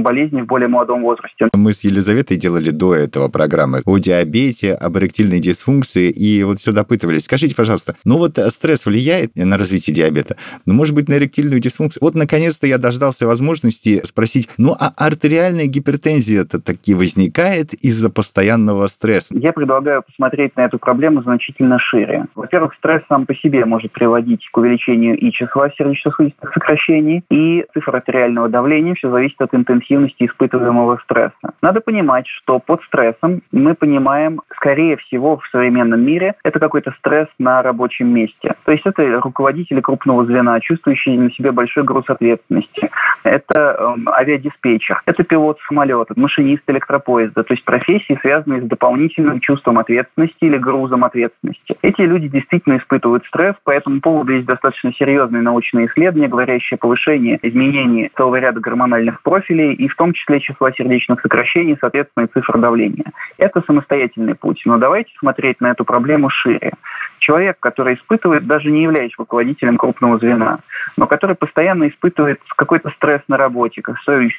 болезни 0.00 0.42
в 0.42 0.46
более 0.46 0.68
молодом 0.68 1.02
возрасте. 1.02 1.48
Мы 1.52 1.72
с 1.72 1.82
Елизаветой 1.82 2.36
делали 2.36 2.70
до 2.70 2.94
этого 2.94 3.28
программы 3.28 3.80
о 3.84 3.98
диабете, 3.98 4.72
об 4.74 4.96
эректильной 4.98 5.40
дисфункции, 5.40 6.10
и 6.10 6.44
вот 6.44 6.60
все 6.60 6.70
допытывались. 6.70 7.24
Скажите, 7.24 7.56
пожалуйста, 7.56 7.96
ну 8.04 8.18
вот 8.18 8.38
стресс 8.50 8.86
влияет 8.86 9.34
на 9.34 9.58
развитие 9.58 9.96
диабета, 9.96 10.36
ну, 10.64 10.74
может 10.74 10.94
быть, 10.94 11.08
на 11.08 11.14
эректильную 11.14 11.60
дисфункцию? 11.60 12.02
Вот, 12.04 12.14
наконец-то, 12.14 12.68
я 12.68 12.78
дождался 12.78 13.26
возможности 13.26 14.00
спросить, 14.04 14.48
ну, 14.58 14.76
а 14.78 14.92
артериальная 14.96 15.66
гипертензия-то 15.66 16.60
таки 16.60 16.94
возникает 17.00 17.72
из-за 17.72 18.10
постоянного 18.10 18.86
стресса? 18.86 19.34
Я 19.34 19.52
предлагаю 19.52 20.02
посмотреть 20.02 20.54
на 20.56 20.66
эту 20.66 20.78
проблему 20.78 21.22
значительно 21.22 21.78
шире. 21.78 22.26
Во-первых, 22.34 22.74
стресс 22.74 23.02
сам 23.08 23.24
по 23.24 23.34
себе 23.34 23.64
может 23.64 23.90
приводить 23.92 24.46
к 24.50 24.56
увеличению 24.56 25.16
и 25.16 25.32
числа 25.32 25.70
сердечно-сосудистых 25.70 26.52
сокращений, 26.52 27.24
и 27.30 27.64
цифр 27.72 27.96
артериального 27.96 28.48
давления. 28.48 28.94
Все 28.94 29.10
зависит 29.10 29.40
от 29.40 29.54
интенсивности 29.54 30.26
испытываемого 30.26 31.00
стресса. 31.04 31.54
Надо 31.62 31.80
понимать, 31.80 32.26
что 32.26 32.58
под 32.58 32.82
стрессом 32.82 33.42
мы 33.50 33.74
понимаем, 33.74 34.42
скорее 34.56 34.98
всего, 34.98 35.38
в 35.38 35.46
современном 35.50 36.02
мире 36.02 36.34
это 36.44 36.58
какой-то 36.58 36.92
стресс 36.98 37.28
на 37.38 37.62
рабочем 37.62 38.08
месте. 38.08 38.54
То 38.64 38.72
есть 38.72 38.84
это 38.84 39.20
руководители 39.20 39.80
крупного 39.80 40.26
звена, 40.26 40.60
чувствующие 40.60 41.18
на 41.18 41.30
себе 41.30 41.50
большой 41.50 41.84
груз 41.84 42.04
ответственности. 42.08 42.90
Это 43.22 43.76
э, 43.78 44.10
авиадиспетчер, 44.10 45.02
это 45.06 45.22
пилот 45.22 45.58
самолета, 45.66 46.12
машинист 46.16 46.62
электропоезда. 46.90 47.44
То 47.44 47.54
есть 47.54 47.64
профессии, 47.64 48.18
связанные 48.20 48.62
с 48.62 48.64
дополнительным 48.64 49.40
чувством 49.40 49.78
ответственности 49.78 50.36
или 50.40 50.58
грузом 50.58 51.04
ответственности. 51.04 51.76
Эти 51.82 52.02
люди 52.02 52.28
действительно 52.28 52.78
испытывают 52.78 53.24
стресс, 53.26 53.54
по 53.64 53.70
этому 53.70 54.00
поводу 54.00 54.32
есть 54.32 54.46
достаточно 54.46 54.92
серьезные 54.94 55.42
научные 55.42 55.86
исследования, 55.86 56.28
говорящие 56.28 56.76
о 56.76 56.78
повышении 56.78 57.38
изменений 57.42 58.10
целого 58.16 58.36
ряда 58.36 58.60
гормональных 58.60 59.22
профилей 59.22 59.74
и 59.74 59.88
в 59.88 59.96
том 59.96 60.12
числе 60.12 60.40
числа 60.40 60.72
сердечных 60.72 61.20
сокращений, 61.20 61.76
соответственно, 61.80 62.24
и 62.24 62.32
цифр 62.32 62.58
давления. 62.58 63.12
Это 63.38 63.62
самостоятельный 63.66 64.34
путь. 64.34 64.62
Но 64.64 64.78
давайте 64.78 65.10
смотреть 65.18 65.60
на 65.60 65.70
эту 65.70 65.84
проблему 65.84 66.28
шире. 66.30 66.72
Человек, 67.20 67.58
который 67.60 67.94
испытывает, 67.94 68.46
даже 68.46 68.70
не 68.70 68.82
являясь 68.82 69.12
руководителем 69.18 69.76
крупного 69.76 70.18
звена, 70.18 70.60
но 70.96 71.06
который 71.06 71.36
постоянно 71.36 71.88
испытывает 71.88 72.40
какой-то 72.56 72.90
стресс 72.96 73.20
на 73.28 73.36
работе. 73.36 73.82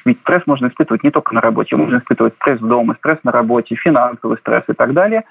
Ведь 0.04 0.20
стресс 0.20 0.42
можно 0.46 0.66
испытывать 0.66 1.04
не 1.04 1.10
только 1.10 1.34
на 1.34 1.40
работе, 1.40 1.76
можно 1.76 1.98
испытывать 1.98 2.34
стресс 2.34 2.58
дома, 2.58 2.96
стресс 2.98 3.18
на 3.22 3.32
работе, 3.32 3.76
финансовый 3.76 4.36
стресс 4.38 4.64
и 4.68 4.72
так 4.72 4.92
далее. 4.92 5.22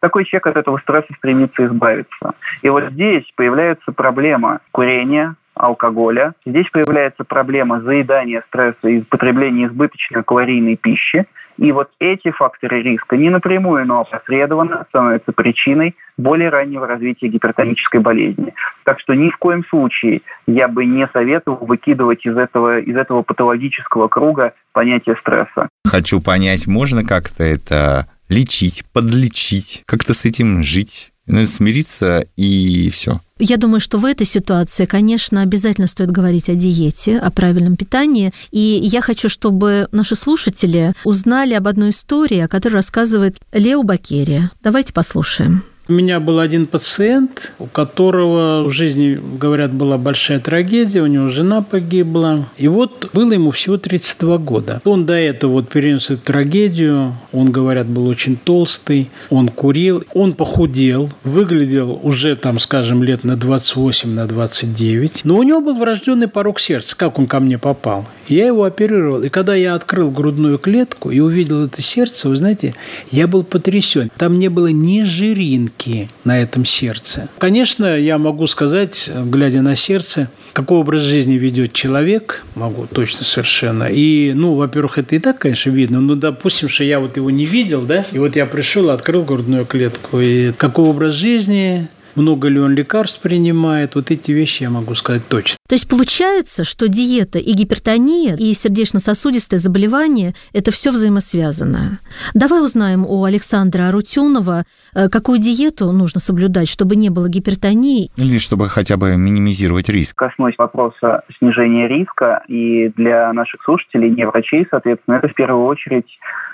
Такой 0.00 0.26
человек 0.26 0.46
от 0.46 0.56
этого 0.58 0.78
стресса 0.78 1.12
стремится 1.16 1.66
избавиться. 1.66 2.34
И 2.62 2.68
вот 2.68 2.84
здесь 2.90 3.24
появляется 3.34 3.90
проблема 3.90 4.60
курения, 4.70 5.34
алкоголя. 5.54 6.34
Здесь 6.46 6.68
появляется 6.70 7.24
проблема 7.24 7.80
заедания 7.80 8.44
стресса 8.48 8.86
и 8.86 9.00
потребления 9.00 9.66
избыточной 9.66 10.22
калорийной 10.22 10.76
пищи. 10.76 11.26
И 11.58 11.72
вот 11.72 11.90
эти 11.98 12.30
факторы 12.30 12.82
риска 12.82 13.16
не 13.16 13.30
напрямую, 13.30 13.84
но 13.84 14.00
опосредованно 14.00 14.86
становятся 14.88 15.32
причиной 15.32 15.96
более 16.16 16.50
раннего 16.50 16.86
развития 16.86 17.28
гипертонической 17.28 18.00
болезни. 18.00 18.54
Так 18.84 19.00
что 19.00 19.14
ни 19.14 19.28
в 19.30 19.36
коем 19.38 19.64
случае 19.68 20.22
я 20.46 20.68
бы 20.68 20.84
не 20.84 21.08
советовал 21.12 21.66
выкидывать 21.66 22.24
из 22.24 22.36
этого, 22.36 22.78
из 22.78 22.96
этого 22.96 23.22
патологического 23.22 24.08
круга 24.08 24.54
понятие 24.72 25.16
стресса. 25.20 25.68
Хочу 25.84 26.20
понять, 26.20 26.66
можно 26.66 27.04
как-то 27.04 27.42
это 27.42 28.06
лечить, 28.28 28.84
подлечить, 28.92 29.82
как-то 29.86 30.14
с 30.14 30.24
этим 30.24 30.62
жить, 30.62 31.12
ну, 31.28 31.46
смириться 31.46 32.26
и 32.36 32.90
все. 32.90 33.20
Я 33.38 33.56
думаю, 33.56 33.80
что 33.80 33.98
в 33.98 34.04
этой 34.04 34.26
ситуации, 34.26 34.84
конечно, 34.84 35.42
обязательно 35.42 35.86
стоит 35.86 36.10
говорить 36.10 36.48
о 36.48 36.54
диете, 36.54 37.18
о 37.18 37.30
правильном 37.30 37.76
питании. 37.76 38.32
И 38.50 38.80
я 38.82 39.00
хочу, 39.00 39.28
чтобы 39.28 39.88
наши 39.92 40.16
слушатели 40.16 40.92
узнали 41.04 41.54
об 41.54 41.68
одной 41.68 41.90
истории, 41.90 42.40
о 42.40 42.48
которой 42.48 42.74
рассказывает 42.74 43.36
Лео 43.52 43.82
Бакерия. 43.84 44.50
Давайте 44.62 44.92
послушаем. 44.92 45.62
У 45.90 45.94
меня 45.94 46.20
был 46.20 46.38
один 46.38 46.66
пациент, 46.66 47.52
у 47.58 47.64
которого 47.64 48.64
в 48.64 48.70
жизни, 48.72 49.18
говорят, 49.40 49.72
была 49.72 49.96
большая 49.96 50.38
трагедия, 50.38 51.00
у 51.00 51.06
него 51.06 51.28
жена 51.28 51.62
погибла. 51.62 52.46
И 52.58 52.68
вот 52.68 53.08
было 53.14 53.32
ему 53.32 53.52
всего 53.52 53.78
32 53.78 54.36
года. 54.36 54.82
Он 54.84 55.06
до 55.06 55.14
этого 55.14 55.52
вот 55.52 55.70
перенес 55.70 56.10
эту 56.10 56.20
трагедию, 56.20 57.14
он, 57.32 57.50
говорят, 57.50 57.86
был 57.86 58.06
очень 58.06 58.36
толстый, 58.36 59.08
он 59.30 59.48
курил, 59.48 60.04
он 60.12 60.34
похудел, 60.34 61.08
выглядел 61.24 61.98
уже 62.02 62.36
там, 62.36 62.58
скажем, 62.58 63.02
лет 63.02 63.24
на 63.24 63.38
28, 63.38 64.10
на 64.10 64.26
29. 64.26 65.22
Но 65.24 65.38
у 65.38 65.42
него 65.42 65.62
был 65.62 65.78
врожденный 65.78 66.28
порог 66.28 66.60
сердца, 66.60 66.94
как 66.98 67.18
он 67.18 67.26
ко 67.26 67.40
мне 67.40 67.56
попал. 67.56 68.04
Я 68.28 68.46
его 68.46 68.64
оперировал. 68.64 69.22
И 69.22 69.28
когда 69.28 69.54
я 69.54 69.74
открыл 69.74 70.10
грудную 70.10 70.58
клетку 70.58 71.10
и 71.10 71.20
увидел 71.20 71.64
это 71.64 71.82
сердце, 71.82 72.28
вы 72.28 72.36
знаете, 72.36 72.74
я 73.10 73.26
был 73.26 73.42
потрясен. 73.42 74.10
Там 74.16 74.38
не 74.38 74.48
было 74.48 74.68
ни 74.68 75.02
жиринки 75.02 76.08
на 76.24 76.40
этом 76.40 76.64
сердце. 76.64 77.28
Конечно, 77.38 77.98
я 77.98 78.18
могу 78.18 78.46
сказать, 78.46 79.10
глядя 79.26 79.62
на 79.62 79.76
сердце, 79.76 80.30
какой 80.52 80.78
образ 80.78 81.02
жизни 81.02 81.34
ведет 81.34 81.72
человек, 81.72 82.44
могу 82.54 82.86
точно 82.86 83.24
совершенно. 83.24 83.84
И, 83.84 84.32
ну, 84.34 84.54
во-первых, 84.54 84.98
это 84.98 85.14
и 85.16 85.18
так, 85.18 85.38
конечно, 85.38 85.70
видно. 85.70 86.00
Но, 86.00 86.14
допустим, 86.14 86.68
что 86.68 86.84
я 86.84 87.00
вот 87.00 87.16
его 87.16 87.30
не 87.30 87.46
видел, 87.46 87.82
да, 87.82 88.04
и 88.12 88.18
вот 88.18 88.36
я 88.36 88.46
пришел, 88.46 88.90
открыл 88.90 89.22
грудную 89.22 89.64
клетку, 89.64 90.20
и 90.20 90.52
какой 90.52 90.86
образ 90.86 91.14
жизни, 91.14 91.88
много 92.18 92.48
ли 92.48 92.60
он 92.60 92.74
лекарств 92.74 93.22
принимает. 93.22 93.94
Вот 93.94 94.10
эти 94.10 94.32
вещи 94.32 94.64
я 94.64 94.70
могу 94.70 94.94
сказать 94.94 95.22
точно. 95.28 95.56
То 95.68 95.74
есть 95.74 95.88
получается, 95.88 96.64
что 96.64 96.88
диета 96.88 97.38
и 97.38 97.52
гипертония, 97.52 98.36
и 98.36 98.52
сердечно-сосудистые 98.54 99.58
заболевания– 99.58 100.34
это 100.52 100.70
все 100.70 100.90
взаимосвязано. 100.90 101.98
Давай 102.34 102.62
узнаем 102.62 103.04
у 103.06 103.24
Александра 103.24 103.88
Арутюнова, 103.88 104.64
э, 104.94 105.08
какую 105.08 105.38
диету 105.38 105.92
нужно 105.92 106.20
соблюдать, 106.20 106.68
чтобы 106.68 106.96
не 106.96 107.10
было 107.10 107.28
гипертонии. 107.28 108.10
Или 108.16 108.38
чтобы 108.38 108.68
хотя 108.68 108.96
бы 108.96 109.16
минимизировать 109.16 109.88
риск. 109.88 110.16
Коснусь 110.16 110.54
вопроса 110.58 111.22
снижения 111.38 111.86
риска, 111.86 112.42
и 112.48 112.88
для 112.96 113.32
наших 113.32 113.62
слушателей, 113.62 114.10
не 114.10 114.26
врачей, 114.26 114.66
соответственно, 114.70 115.16
это 115.16 115.28
в 115.28 115.34
первую 115.34 115.66
очередь 115.66 116.06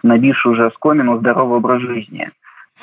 набивший 0.03 0.53
уже 0.53 0.67
оскомину 0.67 1.19
здоровый 1.19 1.59
образ 1.59 1.81
жизни. 1.83 2.31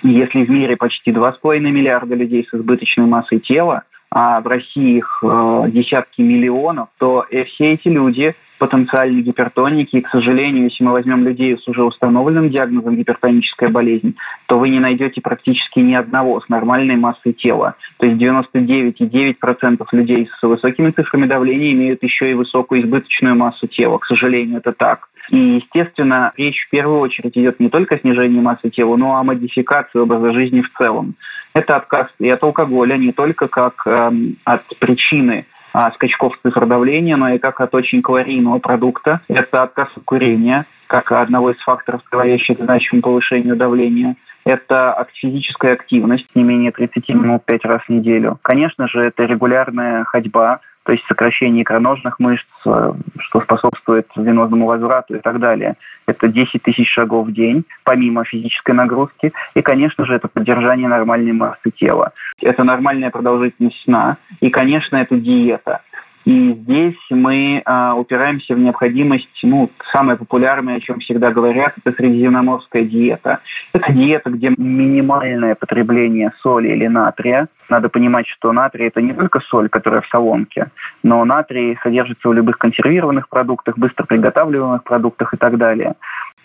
Если 0.03 0.45
в 0.45 0.49
мире 0.49 0.77
почти 0.77 1.11
2,5 1.11 1.59
миллиарда 1.59 2.15
людей 2.15 2.47
с 2.49 2.53
избыточной 2.53 3.05
массой 3.05 3.39
тела, 3.39 3.83
а 4.09 4.41
в 4.41 4.47
России 4.47 4.97
их 4.97 5.23
э, 5.23 5.63
десятки 5.69 6.21
миллионов, 6.21 6.89
то 6.97 7.25
все 7.29 7.73
эти 7.73 7.87
люди 7.87 8.35
потенциальные 8.61 9.23
гипертоники. 9.23 9.95
И, 9.95 10.01
к 10.01 10.09
сожалению, 10.09 10.65
если 10.65 10.83
мы 10.83 10.91
возьмем 10.91 11.25
людей 11.25 11.57
с 11.57 11.67
уже 11.67 11.83
установленным 11.83 12.51
диагнозом 12.51 12.95
гипертоническая 12.95 13.69
болезнь, 13.69 14.15
то 14.45 14.59
вы 14.59 14.69
не 14.69 14.79
найдете 14.79 15.19
практически 15.19 15.79
ни 15.79 15.95
одного 15.95 16.39
с 16.41 16.47
нормальной 16.47 16.95
массой 16.95 17.33
тела. 17.33 17.73
То 17.97 18.05
есть 18.05 18.21
99,9% 18.21 19.83
людей 19.93 20.29
с 20.39 20.43
высокими 20.43 20.91
цифрами 20.91 21.25
давления 21.25 21.71
имеют 21.71 22.03
еще 22.03 22.29
и 22.29 22.35
высокую 22.35 22.83
избыточную 22.83 23.35
массу 23.35 23.65
тела. 23.65 23.97
К 23.97 24.05
сожалению, 24.05 24.59
это 24.59 24.73
так. 24.73 25.07
И, 25.31 25.37
естественно, 25.37 26.31
речь 26.37 26.63
в 26.67 26.69
первую 26.69 26.99
очередь 26.99 27.35
идет 27.35 27.59
не 27.59 27.69
только 27.69 27.95
о 27.95 27.99
снижении 27.99 28.41
массы 28.41 28.69
тела, 28.69 28.95
но 28.95 29.17
и 29.17 29.21
о 29.21 29.23
модификации 29.23 29.97
образа 29.97 30.33
жизни 30.33 30.61
в 30.61 30.71
целом. 30.77 31.15
Это 31.55 31.77
отказ 31.77 32.09
и 32.19 32.29
от 32.29 32.43
алкоголя 32.43 32.95
не 32.95 33.11
только 33.11 33.47
как 33.47 33.81
э, 33.87 34.11
от 34.45 34.63
причины 34.79 35.47
а, 35.73 35.91
скачков 35.91 36.33
цифр 36.43 36.65
давления, 36.65 37.17
но 37.17 37.29
и 37.29 37.37
как 37.37 37.61
от 37.61 37.73
очень 37.73 38.01
калорийного 38.01 38.59
продукта. 38.59 39.21
Это 39.27 39.63
отказ 39.63 39.89
от 39.95 40.03
курения, 40.03 40.65
как 40.87 41.11
одного 41.11 41.51
из 41.51 41.57
факторов, 41.59 42.01
приводящих 42.09 42.57
к 42.57 42.63
значимому 42.63 43.01
повышению 43.01 43.55
давления. 43.55 44.15
Это 44.45 45.07
физическая 45.13 45.73
активность 45.73 46.27
не 46.35 46.43
менее 46.43 46.71
30 46.71 47.09
минут 47.09 47.45
5 47.45 47.65
раз 47.65 47.81
в 47.83 47.89
неделю. 47.89 48.39
Конечно 48.41 48.87
же, 48.87 49.01
это 49.01 49.23
регулярная 49.25 50.03
ходьба, 50.05 50.59
то 50.83 50.93
есть 50.93 51.05
сокращение 51.07 51.61
икроножных 51.61 52.19
мышц, 52.19 52.47
э, 52.65 52.93
что 53.19 53.41
способствует 53.41 54.07
венозному 54.15 54.65
возврату 54.65 55.15
и 55.15 55.19
так 55.19 55.39
далее. 55.39 55.75
Это 56.07 56.27
10 56.27 56.63
тысяч 56.63 56.91
шагов 56.91 57.27
в 57.27 57.33
день, 57.33 57.65
помимо 57.83 58.23
физической 58.25 58.71
нагрузки. 58.71 59.31
И, 59.53 59.61
конечно 59.61 60.05
же, 60.05 60.15
это 60.15 60.27
поддержание 60.27 60.87
нормальной 60.87 61.33
массы 61.33 61.69
тела. 61.75 62.13
Это 62.41 62.63
нормальная 62.63 63.11
продолжительность 63.11 63.83
сна. 63.83 64.17
И, 64.39 64.49
конечно, 64.49 64.97
это 64.97 65.15
диета. 65.15 65.81
И 66.25 66.53
здесь 66.53 66.99
мы 67.09 67.63
э, 67.65 67.91
упираемся 67.93 68.53
в 68.53 68.59
необходимость, 68.59 69.39
ну, 69.43 69.71
самое 69.91 70.17
популярное, 70.17 70.77
о 70.77 70.79
чем 70.79 70.99
всегда 70.99 71.31
говорят, 71.31 71.73
это 71.83 71.95
средиземноморская 71.95 72.83
диета. 72.83 73.39
Это 73.73 73.91
диета, 73.91 74.29
где 74.29 74.53
минимальное 74.55 75.55
потребление 75.55 76.31
соли 76.41 76.69
или 76.69 76.85
натрия. 76.87 77.47
Надо 77.69 77.89
понимать, 77.89 78.27
что 78.27 78.51
натрий– 78.51 78.87
это 78.87 79.01
не 79.01 79.13
только 79.13 79.39
соль, 79.39 79.69
которая 79.69 80.01
в 80.01 80.07
соломке, 80.07 80.67
но 81.01 81.25
натрий 81.25 81.77
содержится 81.81 82.29
в 82.29 82.33
любых 82.33 82.57
консервированных 82.59 83.27
продуктах, 83.27 83.77
быстро 83.77 84.05
приготавливаемых 84.05 84.83
продуктах 84.83 85.33
и 85.33 85.37
так 85.37 85.57
далее. 85.57 85.95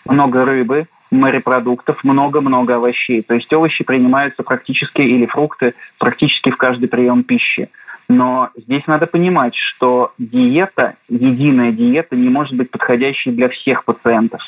Много 0.05 0.43
рыбы, 0.45 0.87
морепродуктов, 1.11 2.03
много-много 2.03 2.75
овощей. 2.75 3.21
То 3.21 3.35
есть 3.35 3.51
овощи 3.53 3.83
принимаются 3.83 4.43
практически, 4.43 5.01
или 5.01 5.25
фрукты, 5.25 5.73
практически 5.99 6.49
в 6.49 6.57
каждый 6.57 6.87
прием 6.87 7.23
пищи. 7.23 7.69
Но 8.09 8.49
здесь 8.55 8.87
надо 8.87 9.05
понимать, 9.05 9.53
что 9.55 10.13
диета, 10.17 10.95
единая 11.09 11.73
диета 11.73 12.15
не 12.15 12.29
может 12.29 12.55
быть 12.55 12.71
подходящей 12.71 13.33
для 13.33 13.49
всех 13.49 13.83
пациентов. 13.83 14.39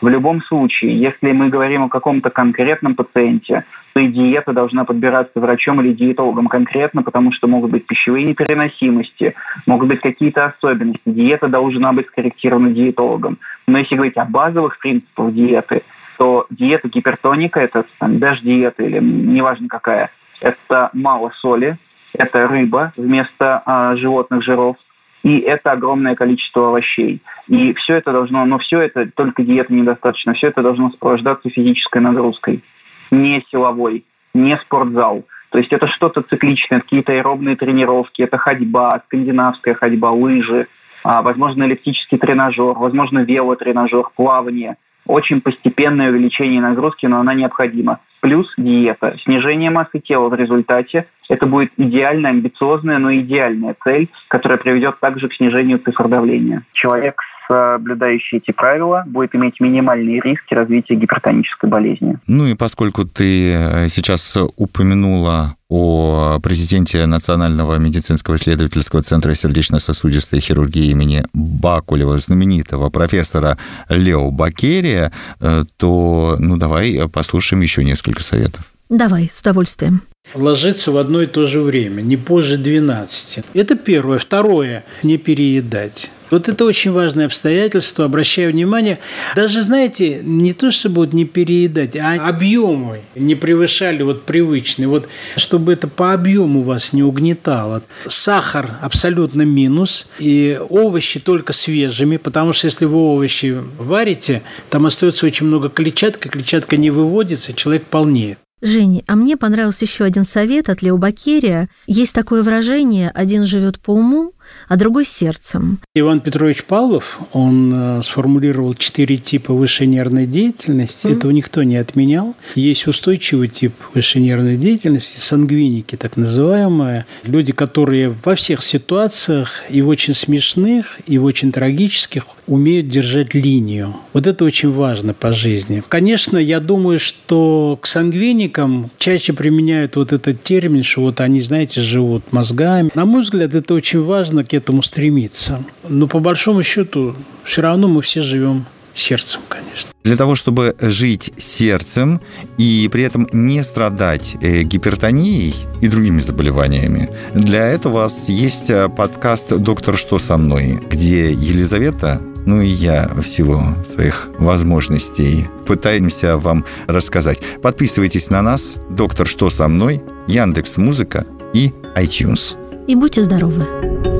В 0.00 0.08
любом 0.08 0.42
случае, 0.42 1.00
если 1.00 1.32
мы 1.32 1.48
говорим 1.48 1.82
о 1.82 1.88
каком-то 1.88 2.30
конкретном 2.30 2.94
пациенте, 2.94 3.64
то 3.94 4.00
и 4.00 4.06
диета 4.06 4.52
должна 4.52 4.84
подбираться 4.84 5.40
врачом 5.40 5.80
или 5.80 5.92
диетологом 5.92 6.46
конкретно, 6.46 7.02
потому 7.02 7.32
что 7.32 7.48
могут 7.48 7.72
быть 7.72 7.86
пищевые 7.86 8.24
непереносимости, 8.26 9.34
могут 9.66 9.88
быть 9.88 10.00
какие-то 10.00 10.46
особенности. 10.46 11.02
Диета 11.04 11.48
должна 11.48 11.92
быть 11.92 12.06
скорректирована 12.06 12.70
диетологом. 12.70 13.38
Но 13.66 13.78
если 13.78 13.96
говорить 13.96 14.16
о 14.18 14.24
базовых 14.24 14.78
принципах 14.78 15.34
диеты, 15.34 15.82
то 16.16 16.46
диета 16.50 16.88
гипертоника, 16.88 17.58
это 17.58 17.84
даже 18.00 18.42
диета 18.42 18.84
или 18.84 19.00
неважно 19.00 19.66
какая, 19.68 20.10
это 20.40 20.90
мало 20.92 21.32
соли, 21.40 21.76
это 22.12 22.46
рыба 22.48 22.92
вместо 22.96 23.62
а, 23.64 23.96
животных 23.96 24.42
жиров, 24.42 24.76
и 25.22 25.38
это 25.38 25.72
огромное 25.72 26.14
количество 26.14 26.68
овощей. 26.68 27.20
И 27.48 27.74
все 27.74 27.96
это 27.96 28.12
должно, 28.12 28.44
но 28.46 28.58
все 28.58 28.80
это, 28.80 29.10
только 29.14 29.42
диета 29.42 29.72
недостаточно, 29.72 30.34
все 30.34 30.48
это 30.48 30.62
должно 30.62 30.90
сопровождаться 30.90 31.50
физической 31.50 32.00
нагрузкой, 32.00 32.62
не 33.10 33.44
силовой, 33.50 34.04
не 34.34 34.56
спортзал. 34.58 35.24
То 35.50 35.58
есть 35.58 35.72
это 35.72 35.88
что-то 35.88 36.22
цикличное, 36.22 36.80
какие-то 36.80 37.12
аэробные 37.12 37.56
тренировки, 37.56 38.22
это 38.22 38.38
ходьба, 38.38 39.02
скандинавская 39.06 39.74
ходьба, 39.74 40.12
лыжи, 40.12 40.68
а, 41.02 41.22
возможно, 41.22 41.64
эллиптический 41.64 42.18
тренажер, 42.18 42.74
возможно, 42.74 43.20
велотренажер, 43.20 44.04
плавание. 44.16 44.76
Очень 45.10 45.40
постепенное 45.40 46.10
увеличение 46.10 46.60
нагрузки, 46.60 47.04
но 47.04 47.18
она 47.18 47.34
необходима 47.34 47.98
плюс 48.20 48.46
диета. 48.56 49.16
Снижение 49.24 49.68
массы 49.68 49.98
тела 49.98 50.28
в 50.28 50.34
результате– 50.34 51.06
это 51.28 51.46
будет 51.46 51.72
идеальная, 51.76 52.30
амбициозная, 52.30 52.98
но 52.98 53.12
идеальная 53.16 53.74
цель, 53.82 54.08
которая 54.28 54.58
приведет 54.58 55.00
также 55.00 55.28
к 55.28 55.34
снижению 55.34 55.80
цифр 55.80 56.06
давления. 56.06 56.62
Человек, 56.74 57.20
соблюдающий 57.50 58.38
эти 58.38 58.52
правила, 58.52 59.02
будет 59.06 59.34
иметь 59.34 59.58
минимальные 59.58 60.20
риски 60.20 60.54
развития 60.54 60.94
гипертонической 60.94 61.68
болезни. 61.68 62.16
Ну 62.28 62.46
и 62.46 62.54
поскольку 62.54 63.04
ты 63.04 63.52
э, 63.52 63.88
сейчас 63.88 64.38
упомянула 64.56 65.56
о 65.68 66.38
президенте 66.42 67.06
Национального 67.06 67.76
медицинского 67.78 68.36
исследовательского 68.36 69.02
центра 69.02 69.34
сердечно-сосудистой 69.34 70.40
хирургии 70.40 70.90
имени 70.90 71.24
Бакулева, 71.32 72.18
знаменитого 72.18 72.90
профессора 72.90 73.58
Лео 73.88 74.30
Бакерия, 74.30 75.10
э, 75.40 75.64
то 75.76 76.36
ну 76.38 76.56
давай 76.56 77.08
послушаем 77.12 77.62
еще 77.62 77.82
несколько 77.82 78.22
советов. 78.22 78.72
Давай, 78.88 79.28
с 79.28 79.40
удовольствием 79.40 80.02
ложиться 80.34 80.92
в 80.92 80.96
одно 80.98 81.22
и 81.22 81.26
то 81.26 81.46
же 81.46 81.60
время, 81.60 82.02
не 82.02 82.16
позже 82.16 82.56
12. 82.56 83.44
Это 83.54 83.74
первое. 83.74 84.18
Второе– 84.18 84.84
не 85.02 85.18
переедать. 85.18 86.10
Вот 86.30 86.48
это 86.48 86.64
очень 86.64 86.92
важное 86.92 87.26
обстоятельство, 87.26 88.04
обращаю 88.04 88.52
внимание. 88.52 88.98
Даже, 89.34 89.62
знаете, 89.62 90.20
не 90.22 90.52
то, 90.52 90.70
чтобы 90.70 90.96
вот 90.96 91.12
не 91.12 91.24
переедать, 91.24 91.96
а 91.96 92.14
объемы 92.28 93.00
не 93.14 93.34
превышали 93.34 94.02
вот 94.02 94.24
привычные. 94.24 94.88
Вот 94.88 95.08
чтобы 95.36 95.72
это 95.72 95.88
по 95.88 96.12
объему 96.12 96.62
вас 96.62 96.92
не 96.92 97.02
угнетало. 97.02 97.82
Сахар 98.06 98.78
абсолютно 98.80 99.42
минус, 99.42 100.06
и 100.18 100.58
овощи 100.68 101.20
только 101.20 101.52
свежими, 101.52 102.16
потому 102.16 102.52
что 102.52 102.66
если 102.66 102.84
вы 102.84 102.96
овощи 102.96 103.58
варите, 103.78 104.42
там 104.68 104.86
остается 104.86 105.26
очень 105.26 105.46
много 105.46 105.68
клетчатки, 105.68 106.28
клетчатка 106.28 106.76
не 106.76 106.90
выводится, 106.90 107.52
человек 107.52 107.84
полнеет. 107.84 108.38
Жень, 108.62 109.02
а 109.06 109.16
мне 109.16 109.38
понравился 109.38 109.86
еще 109.86 110.04
один 110.04 110.24
совет 110.24 110.68
от 110.68 110.82
Лео 110.82 110.98
Бакерия. 110.98 111.70
Есть 111.86 112.14
такое 112.14 112.42
выражение 112.42 113.10
«один 113.14 113.46
живет 113.46 113.80
по 113.80 113.92
уму, 113.94 114.34
а 114.68 114.76
другой 114.76 115.04
сердцем. 115.04 115.78
Иван 115.94 116.20
Петрович 116.20 116.64
Павлов, 116.64 117.18
он 117.32 117.72
э, 117.74 118.02
сформулировал 118.02 118.74
четыре 118.74 119.16
типа 119.16 119.52
высшей 119.52 119.86
нервной 119.86 120.26
деятельности. 120.26 121.06
Mm-hmm. 121.06 121.16
Этого 121.16 121.30
никто 121.32 121.62
не 121.62 121.76
отменял. 121.76 122.36
Есть 122.54 122.86
устойчивый 122.86 123.48
тип 123.48 123.74
высшей 123.94 124.22
нервной 124.22 124.56
деятельности, 124.56 125.18
сангвиники 125.18 125.96
так 125.96 126.16
называемые. 126.16 127.06
Люди, 127.24 127.52
которые 127.52 128.14
во 128.24 128.34
всех 128.34 128.62
ситуациях, 128.62 129.64
и 129.68 129.82
в 129.82 129.88
очень 129.88 130.14
смешных, 130.14 131.00
и 131.06 131.18
в 131.18 131.24
очень 131.24 131.52
трагических, 131.52 132.24
умеют 132.46 132.88
держать 132.88 133.32
линию. 133.34 133.94
Вот 134.12 134.26
это 134.26 134.44
очень 134.44 134.72
важно 134.72 135.14
по 135.14 135.32
жизни. 135.32 135.82
Конечно, 135.88 136.36
я 136.36 136.58
думаю, 136.58 136.98
что 136.98 137.78
к 137.80 137.86
сангвиникам 137.86 138.90
чаще 138.98 139.32
применяют 139.32 139.94
вот 139.96 140.12
этот 140.12 140.42
термин, 140.42 140.82
что 140.82 141.02
вот 141.02 141.20
они, 141.20 141.40
знаете, 141.40 141.80
живут 141.80 142.32
мозгами. 142.32 142.90
На 142.94 143.04
мой 143.04 143.22
взгляд, 143.22 143.54
это 143.54 143.72
очень 143.72 144.02
важно 144.02 144.39
нужно 144.40 144.44
к 144.44 144.54
этому 144.54 144.82
стремиться. 144.82 145.62
Но 145.88 146.06
по 146.06 146.20
большому 146.20 146.62
счету 146.62 147.14
все 147.44 147.62
равно 147.62 147.88
мы 147.88 148.00
все 148.00 148.22
живем 148.22 148.64
сердцем, 148.94 149.40
конечно. 149.48 149.90
Для 150.04 150.16
того, 150.16 150.34
чтобы 150.34 150.74
жить 150.80 151.32
сердцем 151.36 152.20
и 152.58 152.88
при 152.92 153.04
этом 153.04 153.28
не 153.32 153.62
страдать 153.64 154.36
э, 154.42 154.62
гипертонией 154.62 155.54
и 155.82 155.88
другими 155.88 156.20
заболеваниями, 156.20 157.08
для 157.34 157.66
этого 157.68 157.92
у 157.92 157.96
вас 157.96 158.28
есть 158.28 158.70
э, 158.70 158.88
подкаст 158.88 159.56
«Доктор, 159.56 159.96
что 159.96 160.18
со 160.18 160.36
мной?», 160.38 160.80
где 160.90 161.32
Елизавета 161.32 162.20
ну 162.46 162.62
и 162.62 162.68
я 162.68 163.10
в 163.14 163.22
силу 163.22 163.60
своих 163.84 164.30
возможностей 164.38 165.46
пытаемся 165.66 166.38
вам 166.38 166.64
рассказать. 166.88 167.38
Подписывайтесь 167.62 168.30
на 168.30 168.40
нас. 168.42 168.78
Доктор, 168.88 169.26
что 169.26 169.50
со 169.50 169.68
мной? 169.68 170.02
Яндекс 170.26 170.78
Музыка 170.78 171.26
и 171.54 171.70
iTunes. 171.94 172.56
И 172.90 172.96
будьте 172.96 173.22
здоровы. 173.22 174.19